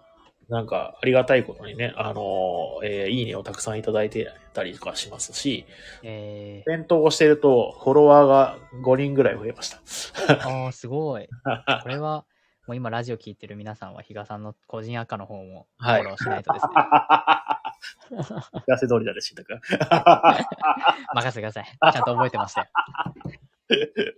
[0.53, 5.65] なんか、ありがたいことにね、あの、えーいいねをたくさんいただいてたりとかしますし、
[6.03, 9.79] えイベントをしてると、フォロワーが5人ぐらい増えました。
[9.79, 11.27] ー、ああ、すごい。
[11.83, 12.27] これは、
[12.67, 16.73] もう今ラジオ聞いてる皆さんは、比嘉さんの個人赤の方もフはいォローしないとですね。
[18.69, 19.21] 幸せ通りだね。
[21.15, 21.65] 任せてください。
[21.65, 22.67] ちゃんと覚えてましたよ。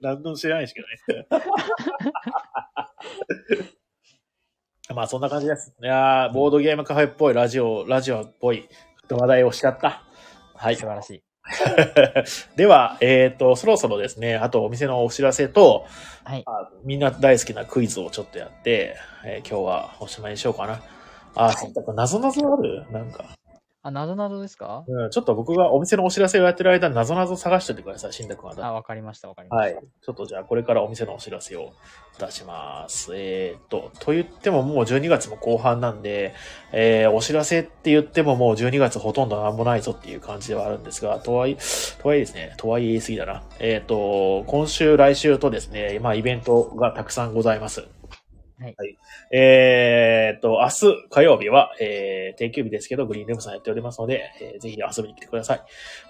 [0.03, 1.27] 何の知らないですけどね。
[4.93, 5.73] まあそんな感じです。
[5.83, 8.69] いやーボードゲームカフェっぽいラジオ、ラジオっぽい
[9.09, 10.03] 話題をしちゃった。
[10.55, 10.83] はい素。
[10.83, 11.23] 晴らしい。
[12.57, 15.87] では、えっ、と、そろそろですね、あとお店のお知らせと、
[16.25, 16.43] はい。
[16.47, 20.81] あみんな大好きなクイズをちょっとやって、えー今日はおしまいにしようかな。
[21.35, 22.87] あ、はいなぞなぞある？
[22.91, 23.25] なんか。
[23.87, 24.83] あ、なぞなぞですか？
[24.89, 28.55] うん、ちょっと僕がお店のお知らせをやってる間になぞなぞ探しておいてください、しんたくんは。
[28.59, 29.83] あ、わかりました、わかりまはいした。。
[29.83, 31.73] ちょっとじゃあこれからお店のお知らせを
[32.19, 33.13] 出します。
[33.15, 36.35] えーっと、と言ってももう12月も後半なんで、
[36.73, 41.57] えー、お知らせって言ってももう12月ほとんどなんもないぞっていう感じではあるんですが、とはいえ、
[42.03, 43.43] とはいえですね、とはいえ言い過ぎだな。
[43.59, 47.87] えーっと、今週、来週とですね、まあイベントがたくさんございます。
[48.61, 48.77] はい
[49.33, 55.63] えーっと、明日火曜日は、えー、定休日ですけど、グリーンルームさんやっておりますので、えーぜひ遊びに来てください。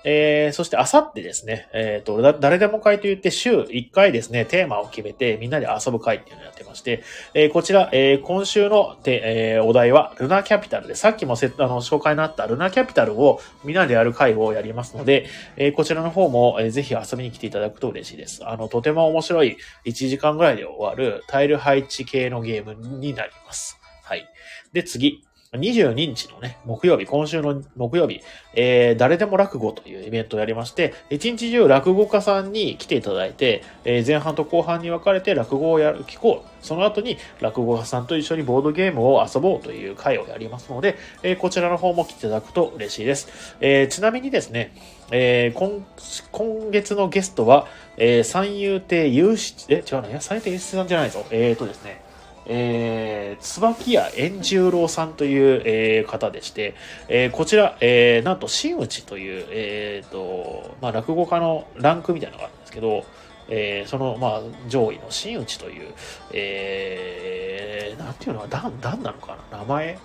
[0.05, 18.47] えー、そして、あさってですね、えーっと、誰でも会といって、週1回ですね、テーマを決めて、みんなで遊ぶ会っていうのをやってまして、えーこちら、えー今週のて、えーお題は、ルナキャピタルで、さっきもせあの紹介になったルナキャピタルをみんなでやる会をやりますので、えーこちらの方も、えーぜひ遊びに来ていただくと嬉しいです。
[18.47, 23.78] あの、とても面白い1時間ぐらいで終わるタイル配置系ののゲームになります。
[24.03, 24.28] はい。
[24.72, 25.24] で、次。
[25.59, 28.22] 22日のね、木曜日、今週の木曜日、
[28.55, 36.49] えー、誰でも落語というイベントをやりまして、一日中落語家さんに来ていただいて、えー前半と後半に分かれて落語をやる、聞こう。
[36.61, 43.57] その後に落語家さんと一緒にボードゲームを遊ぼうという会をやりますので、えーこちらの方も来ていただくと嬉しいです。
[43.61, 44.74] えーちなみにですね、
[45.12, 45.87] えー今
[46.32, 51.24] 今月のゲストは、えー三遊亭有志、え、違うな、いや、三遊亭有志さんじゃないぞ。
[51.30, 52.03] えーとですね、
[52.47, 56.74] えー、椿屋円十郎さんという、えー方でして、
[57.09, 63.05] えーこちら、えーなんと真打ちという、えーとまあ、落語家のランクみたいなのがあるんですけど、
[63.49, 65.95] えーその、まあ、上位の真打ちという、
[66.32, 69.99] えーなんていうのは段段なのかな名前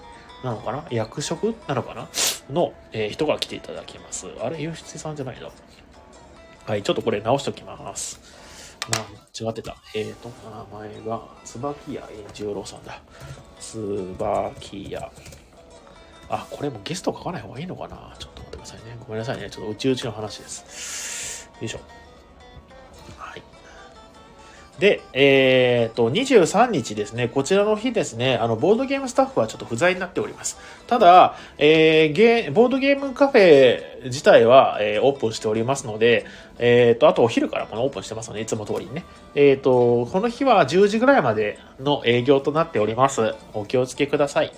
[0.44, 2.08] なのかな役職なのかな
[2.50, 4.28] の、えー人が来ていただきます。
[4.42, 5.52] あれ、有志さんじゃないの？
[6.66, 8.39] はい、ちょっとこれ直しておきます。
[8.90, 8.98] な
[9.40, 9.76] 違ってた。
[9.96, 10.30] えーと、
[10.72, 13.02] 名前が、椿屋円十郎さんだ。
[13.60, 15.12] 椿屋。
[16.30, 18.16] あ、これもゲスト書かない方がいいのかな？
[18.20, 18.98] ちょっと待ってくださいね。
[19.08, 19.50] ごめんなさいね。
[19.50, 21.50] ちょっとうちうちの話です。
[21.60, 21.80] よいしょ。
[23.18, 23.42] はい。
[24.80, 30.58] で、えっ、と、23日ですね、こちらの日ですね、あの、ボードゲームスタッフはちょっと不在になっております。
[30.88, 36.26] ただ、えーゲボードゲームカフェ自体は、えーオープンしておりますので、
[36.60, 39.06] えっ、と、あとお昼からこのオープンしてますので、いつも通りにね。
[39.34, 43.34] えっ、と、この日は10時ぐらいまでの営業となっております。
[43.54, 44.54] お気をつけください。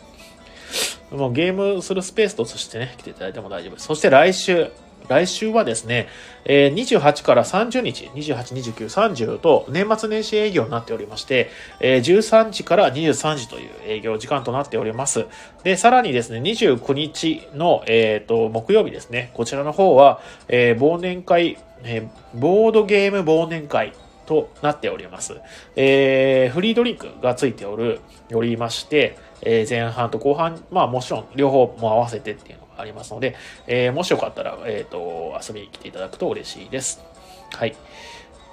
[1.12, 3.86] もうゲームするスペースとしてね、来ていただいても大丈夫です。
[3.86, 4.72] そして来週、
[5.08, 6.08] 来週はですね、
[6.46, 11.50] えー28から30日、28、29、30と年末年始営業になっておりまして、
[11.80, 15.26] えー13時から23時という営業時間となっております。
[15.64, 23.94] で、さらにですね、29日の、えー、と木曜日ですね、こちらの方は、えー忘年会、えーボードゲーム忘年会
[24.26, 25.42] となっております。
[25.76, 28.00] えーフリードリンクがついておる、
[28.34, 33.36] おりまして、えー前半と後半、まあもちろん両方も合わせてっていうありますので、
[33.68, 37.04] えーもしよかったら、えっ、と、遊びに来ていただくと嬉しいです。
[37.54, 37.76] はい。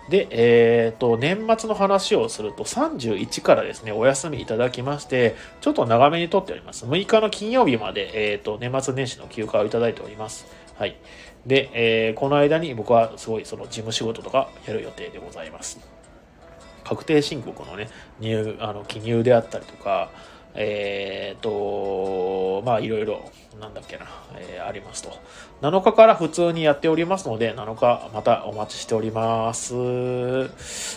[0.09, 6.87] で、えっ、と、年末の話をすると、31からですね、お休みいただきまして、ちょっと長めにとっております。
[6.87, 10.47] 6日の金曜日まで、えっ、と、年末年始の休暇をいただいております。
[10.77, 10.97] はい。
[11.47, 15.79] で、えーこの間に僕はすごいその事務仕事とかやる予定でございます。
[16.85, 20.11] 確定申告のね、入、あの、記入であったりとか、
[20.61, 23.31] えっ、と、まあいろいろ、
[23.61, 24.07] なんだっけな、
[24.37, 25.11] えーありますと。
[25.63, 30.49] 7日から普通にやっておりますので、7日またお待ちしております。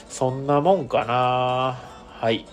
[0.10, 1.78] そんなもんかな。
[2.20, 2.46] はい。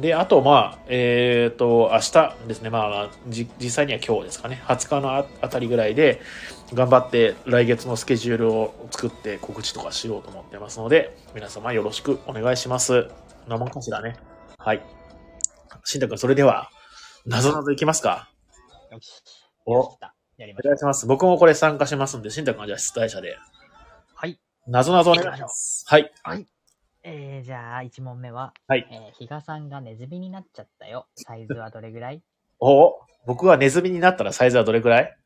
[0.00, 6.20] で、あと、まあ、えっ、と、明日ですね、まあ、実際には今日ですかね、20日のあたりぐらいで、
[6.74, 13.04] 頑張って来月のスケジュールを作って告知とかしようと思ってますので、皆様よろしくお願いします。
[13.04, 13.10] こ
[13.46, 14.16] んなもんかしらね。
[14.58, 14.95] はい。
[15.84, 16.70] しんたくん、それでは、
[17.26, 18.28] なぞなぞいきますか
[18.90, 19.22] よし。
[19.66, 19.96] お
[20.38, 20.70] やりましょう。
[20.70, 21.06] お願いします。
[21.06, 23.36] 僕もこれ参加しますんで、しんたくんはじゃあ出題者で。
[24.14, 24.38] はい。
[24.66, 25.84] なぞなぞお願いします。
[25.88, 26.10] はい。
[27.02, 31.06] えー、じゃあ、1問目は、はいえー、比嘉さんがネズミになっちゃったよ。
[31.14, 32.22] サイズはどれぐらい？
[32.58, 32.94] お
[33.26, 35.16] 僕はネズミになったらサイズはどれくらい？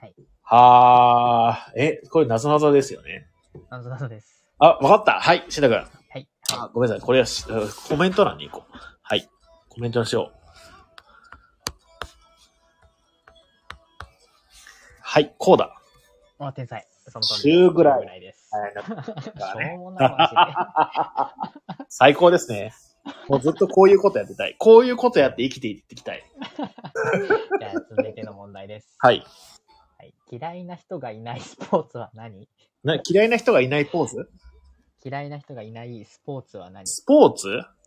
[0.00, 0.14] はい。
[0.42, 3.26] はあ、え、これなぞなぞですよね。
[3.70, 4.50] なぞなぞです。
[4.58, 5.20] あ、わかった。
[5.20, 5.74] はい、しんたくん。
[5.74, 5.84] は
[6.18, 6.28] い。
[6.52, 7.06] あ、ごめんなさい。
[7.06, 7.44] これはし
[7.88, 8.76] コメント欄に行こう。
[9.78, 10.38] メンしよう。
[15.00, 15.72] はい、こうだ。
[16.40, 16.84] あ、天才。
[17.08, 18.50] その通り中ぐらい中ぐらいです。
[21.88, 22.74] 最高ですね。
[23.28, 24.56] もうずっとこういうことやってたい。
[24.58, 26.24] こういうことやって生きていっていきたい。
[27.60, 28.96] じゃあ続いての問題です。
[28.98, 29.24] はい。
[29.96, 30.14] はい。
[30.30, 32.48] 嫌いな人がいないスポーツは何？
[32.84, 34.28] な嫌いな人がいないポーズ？
[35.04, 36.86] 嫌いな人がいないスポーツは何？
[36.86, 37.48] スポーツ？
[37.48, 37.77] はい。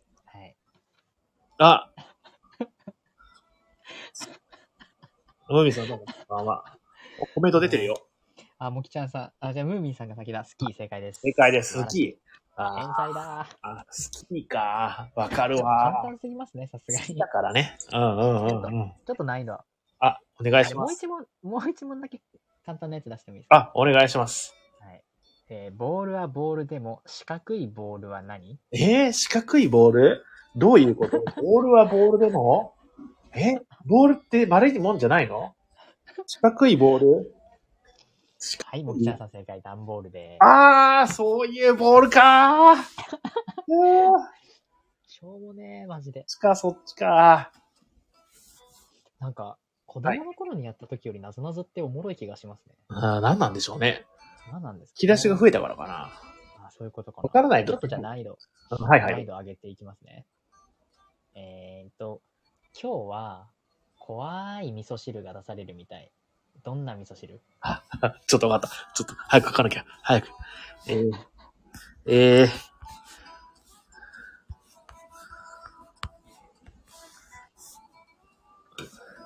[1.58, 1.90] あ。
[5.48, 6.04] ムーミンさんどうも。
[6.28, 6.78] まあまあ。
[7.34, 7.96] コメント出てるよ。
[8.58, 9.32] あ、もきちゃんさん。
[9.40, 10.44] あ、じゃあムーミンさんが先だ。
[10.44, 11.20] スキー正解です。
[11.20, 11.72] 正解です。
[11.74, 12.22] 素晴らしい好き。
[12.54, 15.08] あ天才だあ、スキーか。
[15.14, 16.02] わかる簡わ。
[16.04, 17.18] 単すぎますね、さすがに。
[17.18, 17.76] だからね。
[17.92, 18.92] うんうんうんうん。
[19.06, 19.58] ちょっと難易度。
[20.00, 21.06] あ、お願いします。
[21.06, 22.20] もう一問、もう一問だけ
[22.64, 23.56] 簡単なやつ出してもいいですか？
[23.56, 24.54] あ、お願いします。
[25.52, 25.62] はい。
[25.66, 28.58] えーボールはボールでも四角いボールは何？
[28.72, 30.24] えー、四角いボール？
[30.56, 31.22] どういうこと？
[31.40, 32.74] ボールはボールでも？
[33.34, 33.56] え？
[33.86, 35.54] ボールって丸いもんじゃないの？
[36.26, 37.34] 四角いボール？
[38.66, 40.36] はい、もきちゃんさん正解、段ボールで。
[40.40, 42.82] あー、そういうボールかー。
[45.06, 46.22] しょうもねえ、マジで。
[46.22, 47.52] そっちか、そっちか。
[49.20, 52.74] なんか、子供の頃にやった時よりなぞなぞっておもろい気がしますね。
[52.88, 54.04] あー何なんでしょうね。
[54.50, 56.12] 何なんですか、引き出しが増えたからかな。
[56.66, 57.26] あ、そういうことかな。
[57.26, 58.38] わからないとちょっとじゃあ難易度、
[58.70, 59.12] はいはい。
[59.12, 60.26] 難易度上げていきますね。
[61.34, 62.20] えーっと、
[62.80, 63.48] 今日は
[63.98, 66.10] 怖い味噌汁が出されるみたい。
[66.64, 67.40] どんな味噌汁？
[68.26, 68.76] ちょっとわかった。
[68.94, 69.84] ちょっと早く書かなきゃ。
[70.02, 70.28] 早く。
[70.88, 71.12] えー、
[72.06, 72.48] えー、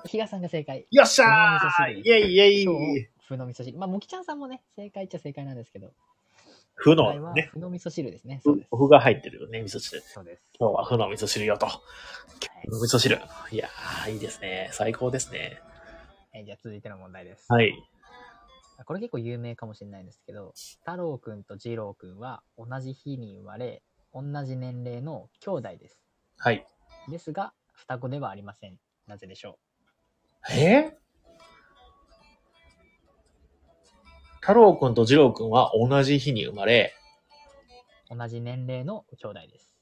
[0.07, 0.85] 比嘉さんが正解。
[0.89, 3.77] よっしゃーイェイイェ今イ日、風の味噌汁。
[3.77, 5.93] まあ、もきちゃんさんもね、正解っちゃ正解なんですけど、
[6.75, 8.39] ふ今回はのね、風の味噌汁ですね。
[8.43, 8.69] そうです。
[8.71, 10.01] ふが入ってるよね、味噌汁。
[10.01, 10.43] そうです。
[10.59, 11.65] 今日はふの味噌汁よと。
[11.65, 11.81] は
[12.67, 13.19] 味噌汁。
[13.51, 14.69] いやー、いいですね。
[14.71, 15.59] 最高ですね。
[16.33, 17.51] えーじゃあ続いての問題です。
[17.51, 17.73] はい。
[18.85, 23.81] これ結構有名かもしれないんですけど、太郎くんと二郎くんは同じ日に生まれ、
[24.13, 25.99] 同じ年齢の兄弟です。
[26.37, 26.63] はい。
[27.09, 28.77] ですが、双子ではありません。
[29.07, 29.57] なぜでしょ
[30.51, 30.95] え？
[34.47, 36.93] 太郎くんと二郎くんは同じ日に生まれ、
[38.09, 39.75] う同じ年齢の兄弟です。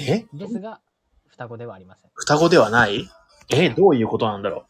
[0.00, 0.26] え？
[0.32, 0.80] ですが、
[1.26, 2.10] 双子ではありません。
[2.14, 3.08] 双子ではない？
[3.52, 4.66] えどういうことなんだろ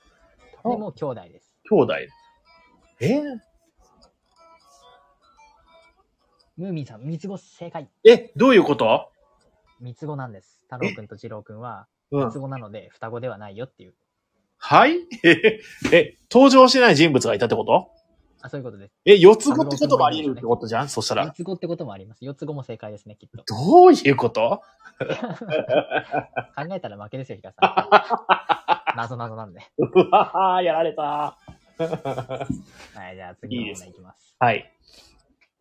[0.64, 0.70] う？
[0.70, 1.52] でも兄弟です。
[1.70, 1.94] 兄弟。
[3.00, 3.20] え？
[6.56, 7.90] ムーミンさん、三つ子正解。
[8.08, 9.10] えどういうこと？
[9.80, 10.60] 三つ子なんです。
[10.70, 12.40] 太郎くんと二郎くんはうん三つ。
[12.40, 13.94] 子なので双子ではないよっていう。
[14.56, 14.96] はい？
[15.92, 17.90] え、登場してない人物がいたってこと？
[18.42, 18.94] あ、そういうことです。
[19.04, 20.88] え、四つ子ってこともあり得るってことじゃん？
[20.88, 21.24] そしたら。
[21.26, 22.24] 三つ子ってこともあります。
[22.24, 23.42] 四つ子も正解ですね、きっと。
[23.46, 24.62] どういうこと？
[25.00, 27.66] 考えたら負けですよ、ヒカさ
[28.94, 28.96] ん。
[28.96, 29.60] 謎謎なんで。
[29.78, 31.02] うわーやられた。
[31.02, 31.36] は
[33.12, 34.36] い、じゃあ次の問題いきます。
[34.38, 34.72] はい。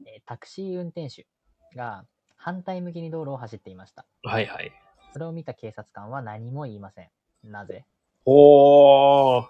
[0.06, 1.26] えータクシー運転手
[1.76, 2.06] が
[2.36, 4.06] 反対向きに道路を走っていました。
[4.24, 4.72] はいはい。
[5.14, 7.10] それを見た警察官は何も言いません。
[7.44, 7.86] なぜ？
[8.26, 9.46] おー。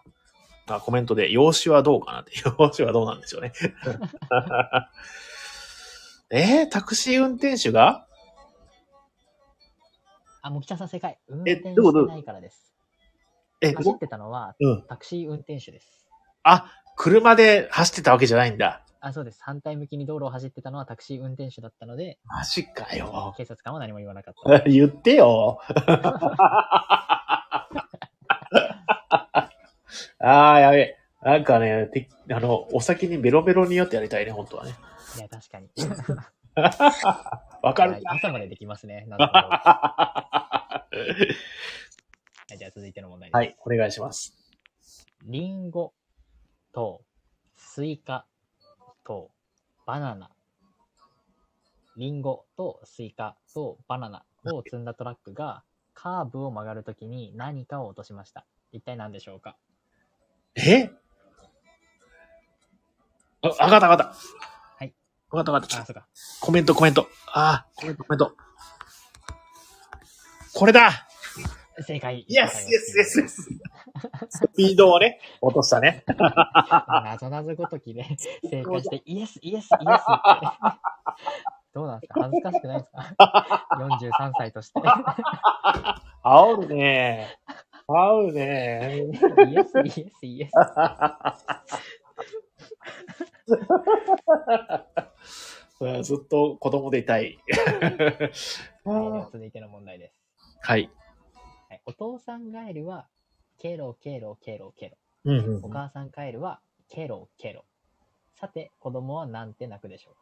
[0.75, 2.31] あ、コメントで、養子はどうかなって。
[2.59, 3.51] 養子はどうなんでしょうね。
[6.31, 8.05] えー、タクシー運転手が？
[10.41, 11.17] あ、もきちゃんさん正解。
[11.27, 12.73] 運え転しないからです。
[13.61, 14.83] え、走ってたのはうん。
[14.87, 16.07] タクシー運転手です。
[16.43, 18.83] あ、車で走ってたわけじゃないんだ。
[19.01, 19.41] あ、そうです。
[19.43, 23.33] 反対向きに道路を走ってたのはタクシー運転手だったので、マジかよ。
[23.37, 24.59] 警察官は何も言わなかった。
[24.69, 25.59] 言ってよ。
[30.19, 30.99] あー、やべえ。
[31.21, 34.75] なんかね、てあの、お酒にベロベロによってやりたいね、本当はね。
[35.17, 35.69] いや、確かに。
[37.61, 39.05] わかるはい朝までできますね。
[39.07, 39.39] なるほど。
[39.39, 40.85] は
[42.53, 43.35] い、じゃあ続いての問題です。
[43.35, 44.35] はい、お願いします。
[45.23, 45.93] リンゴ
[46.73, 47.01] と
[47.57, 48.25] スイカ
[49.03, 49.31] と
[49.85, 50.31] バナナ。
[51.97, 55.63] リンゴとスイカとバナナを 積んだトラックが
[55.93, 58.45] カーブを曲がるときに何かを落としました。
[58.71, 59.57] 一体何でしょうか？
[60.65, 60.91] え？
[63.41, 64.15] あ、わかったわかった。
[64.77, 64.93] はい。
[65.31, 65.81] わかったわかった。
[65.81, 66.07] あ、そうか。
[66.41, 67.07] コメントコメント。
[67.33, 68.35] あー、コメントコメント。
[70.53, 70.91] これだ
[71.85, 72.25] 正解。
[72.27, 73.41] イエスイエスイエスイエス
[74.29, 76.03] スピードをね、落としたね。
[77.05, 78.03] なぞなぞごときで
[78.49, 80.47] 正解して、イエス、イエス、イエスって。
[81.73, 82.23] どうなんですか？
[82.23, 84.81] 恥ずかしくないですか ?43 歳として。
[86.25, 87.37] 煽るね
[87.89, 89.07] 煽るね
[89.49, 90.51] イエス、イエス、イエス。
[95.81, 97.39] うんずっと子供でいたい。
[99.31, 100.21] 続いての問題です。
[100.61, 100.91] はい。
[101.69, 103.07] はい、お父さんガエルは、
[103.57, 104.97] ケロケロケロケロ。
[105.25, 107.65] うんうんお母さんカエルは、ケロケロ。
[108.35, 110.15] さて、子供はなんて泣くでしょ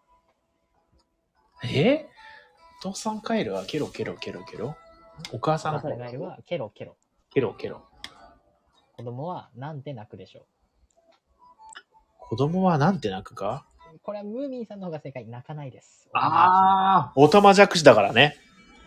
[1.65, 2.07] え？
[2.81, 4.75] 父さんカエルはケロケロケロケロ？
[5.33, 6.95] お母さんお母さんガエルはケロケロ。
[7.37, 7.83] ケロケロ。
[8.93, 10.47] 子供はなんて泣くでしょ
[12.17, 13.67] 子供はなんて泣くか？
[13.93, 13.99] う。
[14.01, 15.27] これはムーミンさんの方が正解。
[15.27, 16.09] 泣かないです。
[16.13, 18.37] ああ、オタマジャクシだからね。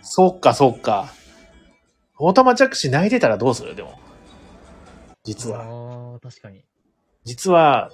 [0.03, 1.13] そっかそっか。
[2.19, 3.77] オタマジャクシ泣いてたらどうする？
[3.77, 4.01] でも。
[5.23, 5.63] 実は。
[5.63, 6.65] ああ、確かに。
[7.23, 7.89] 実は、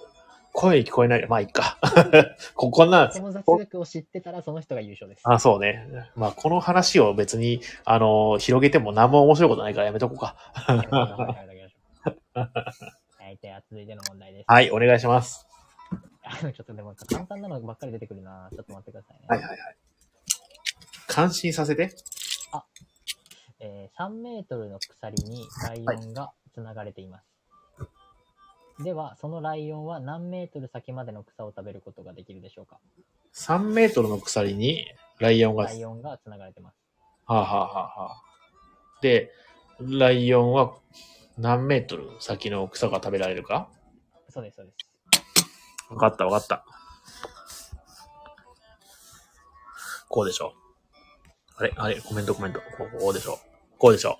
[0.56, 1.26] 声聞こえない。
[1.28, 1.78] まあ、いいか。
[2.56, 5.22] ここんな、この雑学を知ってたらその人が優勝です。
[5.24, 5.86] あ、そうね。
[6.16, 10.34] まあ、この話を別に、あの、広げても何も面白いことないからやめとこうか。
[10.64, 10.74] は
[13.30, 14.44] い、では続いての問題です。
[14.48, 15.46] はい、お願いします。
[16.40, 18.48] ちょっとでも簡単なのばっかり出てくるな。
[18.50, 19.26] ちょっと待ってくださいね。
[19.28, 19.58] はいはいはい。
[21.06, 21.94] 感心させて。
[23.60, 27.35] えー3メートルの鎖にライオンがつながれています。
[28.80, 32.78] では、そのライオンは何メートル先までの草を食べることができるでしょうか
[33.34, 34.86] ？3メートルの鎖に
[35.18, 36.76] ライオンが、はライオンがつながれてます。
[37.26, 38.22] あ、はあはあはあ、
[39.00, 39.32] で、
[39.80, 40.74] ライオンは
[41.38, 43.68] 何メートル先の草が食べられるか？
[44.28, 44.78] そうです、そうです。
[45.90, 46.64] わかったわかった。
[50.08, 50.52] こうでしょ。
[51.56, 52.60] あれあれコメントコメント。
[52.60, 53.38] こうこうでしょ。
[53.78, 54.18] こうでしょ。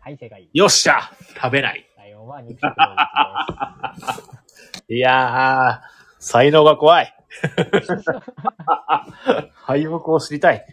[0.00, 0.48] はい、正解。
[0.52, 1.88] よっしゃ食べない。
[2.02, 2.98] ライオンは肉食動物
[4.88, 5.80] いやー、
[6.18, 7.14] 才能が怖い。
[7.70, 7.94] です。
[9.54, 10.66] 敗北を知りたい。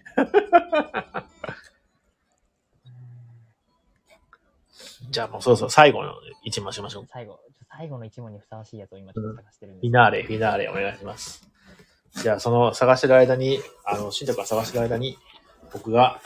[5.11, 6.13] じゃあもうそろそろ最後の
[6.43, 7.05] 一問しましょう。
[7.07, 7.39] 最後、
[7.77, 9.87] 最後の一問にふさわしいやつを今ちょっと探してるんです。
[9.87, 11.47] フィナーレ、フィナーレお願いします。
[12.23, 15.19] じゃあその探してる間に、あの、新宅が探してる間に、
[15.71, 16.19] 僕が、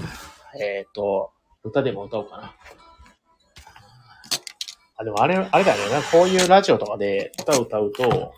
[0.57, 1.33] えっ、と、
[1.65, 2.55] 歌でも歌おうかな。
[4.95, 5.91] あ、でもあれ、あれだよね。
[5.91, 8.33] なんかこういうラジオとかで歌を歌うと、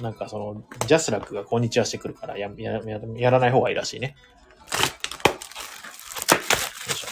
[0.00, 4.16] なんかその、ジャスラックがこんにちはしてくるからや、や、ややらない方がいいらしいね。
[6.88, 7.04] よいし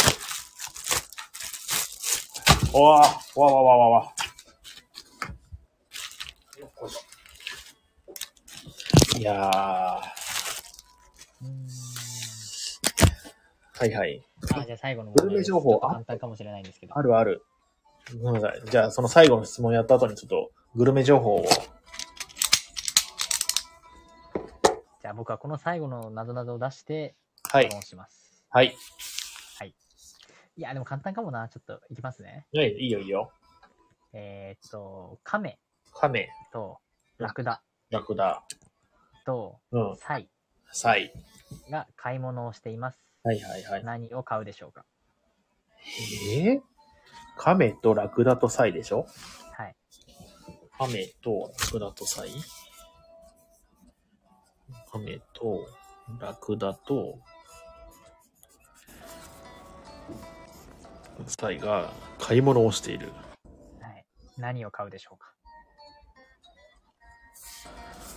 [2.75, 2.79] ょ。
[2.79, 3.01] おわ
[3.37, 4.15] わわわわわ。
[6.59, 6.71] よ
[9.19, 9.41] いやー、
[13.81, 14.23] はいはい。
[14.55, 16.97] あ、じゃあ最後のグルメ情報ちょっと簡単かもしれないんですけど。
[16.97, 17.43] あるある。
[18.19, 18.63] ごめんなさい。
[18.71, 21.45] じゃあ、その最後の質問やった後にちょっと、グルメ情報を。
[25.01, 27.15] じゃあ僕はこの最後のなぞなぞを出して、
[27.51, 27.73] はい質。
[27.73, 28.45] 問します。
[28.51, 28.75] はい。
[30.57, 31.49] いや、でも簡単かもな。
[31.49, 32.47] ちょっといきますね。
[32.53, 33.33] はい、いいよいいよ。
[34.13, 35.59] えーっと、亀
[35.95, 36.79] 亀、と
[37.17, 38.45] ラクダラクダ、
[39.25, 40.29] とうん、サイ
[40.71, 41.15] サイ。
[41.71, 43.01] が買い物をしています。
[43.25, 43.85] はいはいはい。
[43.85, 44.85] 何を買うでしょうか？
[46.37, 46.61] えー、
[47.37, 49.07] 亀とラクダとサイでしょ？
[49.53, 49.75] はい。
[50.79, 52.31] 亀とラクダとサイ？
[54.93, 55.67] 亀と
[56.21, 57.19] ラクダと
[61.27, 63.13] サイが買い物をしている。
[63.81, 64.05] はい。
[64.37, 65.33] 何を買うでしょうか？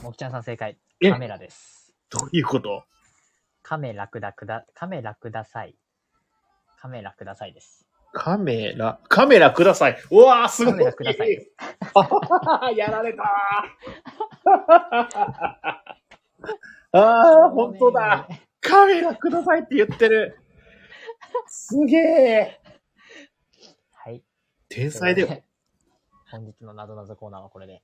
[0.02, 0.78] もきちゃんさん正解。
[1.02, 1.12] え？
[1.12, 1.94] カメラです。
[2.10, 2.84] どういうこと？
[3.62, 5.76] カメラクダクダ、カメラクダサイ。
[6.78, 7.83] カメラクダサイです。
[8.14, 9.98] カメラ、カメラください。
[10.12, 10.74] うわー、すごい。
[10.74, 12.78] カメラください。
[12.78, 14.50] やられたー。
[17.00, 18.28] ああ、本当だ。
[18.30, 18.44] ね。
[18.62, 20.38] カメラくださいって言ってる。
[21.48, 22.62] すげえ。
[23.92, 24.24] はい。
[24.70, 25.44] 天才だよ。
[26.30, 27.82] 本日のなぞなぞコーナーはこれで。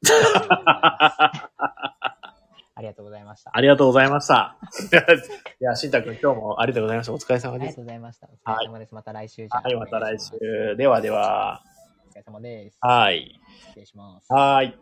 [2.79, 3.51] ありがとうございました。
[3.53, 4.55] ありがとうございました。
[5.59, 7.13] いや、しんたくん今日もありがとうございました。
[7.13, 7.81] お疲れ様ですありがと。
[7.81, 8.29] うございました。
[8.31, 8.95] お疲れ様です。
[8.95, 10.75] また来週じゃあはい、また来週。
[10.77, 11.61] ではでは。
[12.07, 12.77] お疲れ様です。
[12.79, 13.37] はい。
[13.67, 14.31] 失礼します。
[14.31, 14.79] はい。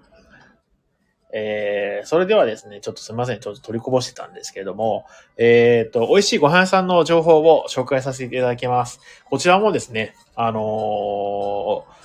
[1.33, 3.39] えー、それではですね、ちょっとすみません。
[3.39, 5.07] ちょっと取りこぼしてたんですけれども、
[5.37, 8.99] えっ、と、美味しいご飯屋さんの情報を紹介させていただきます。
[9.25, 11.97] こちらもですね、あのー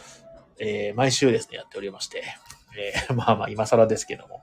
[0.59, 2.25] えー毎週ですね、やっておりまして、
[2.79, 4.43] えー まあまあ、今更ですけども。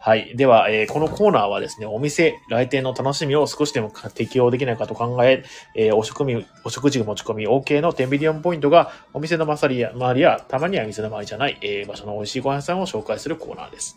[0.00, 0.36] はい。
[0.36, 5.44] では、えーこのコーナーはですね、お店、来店の楽しみを少しでも適用できないかと考え、
[5.74, 13.96] えーお食み、お食事持ち込み OK のテンビリオンポイントが、お店の周りや、周りや、たまには店の周りじゃない、えー場所の美味しいご飯屋さんを紹介するコーナーです。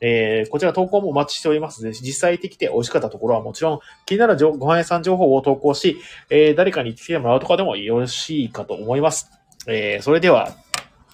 [0.00, 5.98] えーこちら投稿もお待ちしておりますので、実際行ってきて美味しかったところはもちろん、気になるご飯屋さん情報を投稿し、
[6.30, 9.30] えー誰かに行ってきてもらうとかでもよろしいかと思います。
[9.66, 10.52] えーそれでは、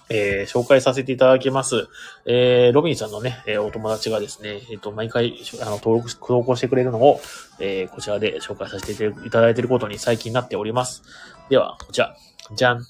[0.09, 1.87] えー紹介させていただきます。
[2.25, 7.19] えーロビンさんのね、えーお友達がですね、えっ、と、毎回、あの、登録し、投稿してくれるのを、
[7.59, 11.03] えこちらで紹介させていただいていることに最近なっております。
[11.49, 12.15] では、こちら、
[12.55, 12.85] じゃん。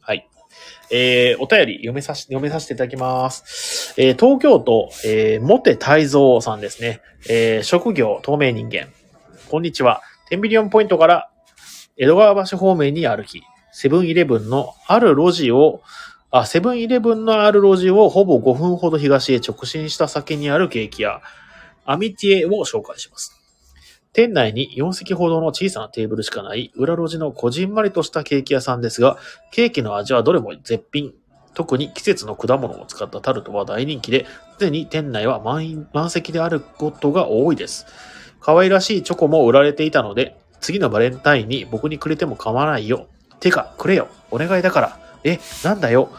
[0.00, 0.28] はい。
[0.90, 3.94] えお便り読めさし、読めさせていただきます。
[3.96, 7.00] え東京都、えー、モテ泰造さんですね。
[7.28, 8.88] え職業、透明人間。
[9.50, 10.02] こんにちは。
[10.30, 11.30] テンビリオンポイントから
[11.96, 15.82] 江戸川橋方面に歩き、セブンイレブンのある路地を、
[16.36, 21.20] あ、セブンイレブンのある路地をほぼ5分ほど東へ直進した先にあるケーキ屋、
[21.84, 23.40] アミティエを紹介します。
[24.12, 29.16] 店内に4席ほどの小さなテーブルしかない裏路地のこじんまりとしたケーキ屋さんですが、
[29.52, 31.14] ケーキの味はどれも絶品。
[31.54, 34.26] 特に季節の果物を使ったタルトは大人気で、
[34.58, 37.86] 常に店内は満満席であることが多いです。
[38.40, 43.06] 可愛らしいチョコも売られていたので、次のバレンタインに僕にくれても構わないよ。
[43.38, 44.08] てか、くれよ。
[44.32, 45.03] お願いだから。
[45.24, 46.10] え、なんだよ。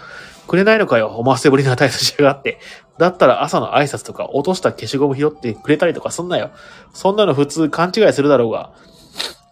[0.48, 1.08] くれないのかよ。
[1.08, 2.60] 思わせぶりな態度しやがって。
[2.98, 6.52] だったら朝の挨拶とか落とした消しゴム拾ってくれたりとかすんなよ。
[6.94, 8.72] そんなの普通勘違いするだろうが。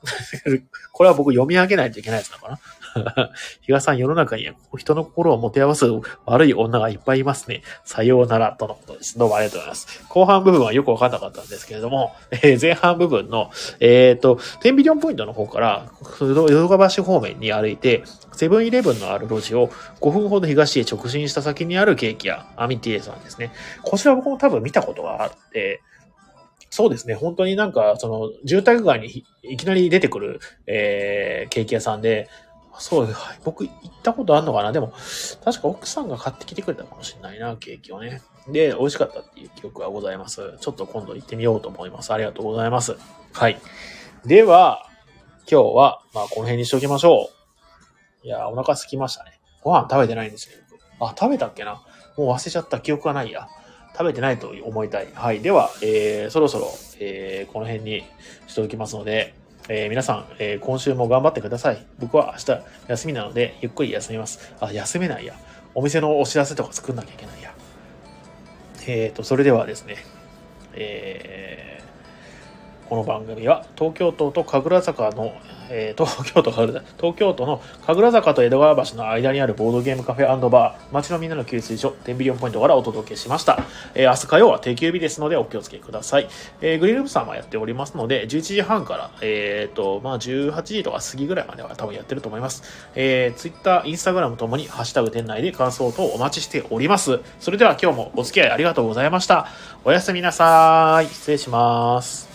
[0.92, 2.60] これは僕読み上げないといけないやつなのかな
[3.62, 5.86] 比嘉さん、世の中には人の心を持て合わす
[6.26, 7.62] 悪い女がいっぱいいますね。
[7.84, 9.18] さようなら、とのことです。
[9.18, 10.06] どうもありがとうございます。
[10.10, 18.04] 後半部分はよくわかんなかったんですけれども、 えー前半部分の、えっ、と、10ビリオンポイントの方から、淀川橋方面に歩いて、
[18.34, 19.68] セブンイレブンのある路地を
[20.02, 23.52] 5分ほど東へ直進した先にあるケーキ屋、アミティエさんですね。
[23.82, 25.82] こちら僕も多分見たことがあって、
[26.70, 32.30] そうですね、本当になんか、その、住宅街にいいきなり出てくる、えー、ケーキ屋さんで、
[32.80, 34.72] そうで、はい僕行ったことあるのかな？
[34.72, 34.94] でも、
[35.44, 38.22] 確か奥さんが買ってきてくれたかもしれないな、ケーキをね。
[38.48, 40.58] で、美味しかったっていう記憶がございます。
[40.60, 42.12] ちょっと今度行ってみようと思います。
[42.12, 42.98] ありがとうございます。
[43.32, 43.60] はい。
[44.26, 44.86] では、
[45.50, 47.30] 今日は、まあ、この辺にしておきましょ
[48.24, 48.28] う。
[48.28, 49.40] いや、お腹空きましたね。
[49.62, 50.58] ご飯食べてないんですよ。
[50.70, 51.82] 僕あ、食べたっけな？
[52.18, 52.80] もう忘れちゃった。
[52.80, 53.48] 記憶がないや。
[53.94, 55.08] 食べてないと思いたい。
[55.14, 55.42] はい。
[55.42, 56.68] では、えー、そろそろ、
[57.00, 58.04] えー、この辺に
[58.48, 59.36] しておきますので、
[59.70, 61.86] えー皆さん、えー今週も頑張ってください。
[62.00, 64.54] 僕は明日休みなので、ゆっくり休みます。
[64.60, 65.36] あ、休めないや。
[65.74, 67.54] お店のお知らせとか作んなきゃいけないや。
[68.88, 69.98] えーと、それではですね、
[70.74, 71.84] えー
[72.90, 75.34] この番組は東京都と神楽坂の、
[75.76, 76.52] えー東京都
[76.98, 80.94] 東京都の神楽坂と江戸川橋の間にあるボードゲームカフェバー。
[80.94, 83.60] 街のみんなの給水所10ビリオンポイントからお届けしました、
[83.96, 86.28] えー明日火曜は定休日ですのでお気をつけください、
[86.62, 92.64] えーグリルームさんはやっておりますので11時半から、えーとまあ、18時とか過ぎぐらいまでは多分やってると思います、
[92.96, 97.20] えー、Twitter、Instagram ともにハッシュタグ店内で感想等お待ちしております。
[97.40, 99.48] それでは今日もお付き合いありがとうございました。
[99.84, 101.08] おやすみなさい。
[101.08, 102.33] 失礼します。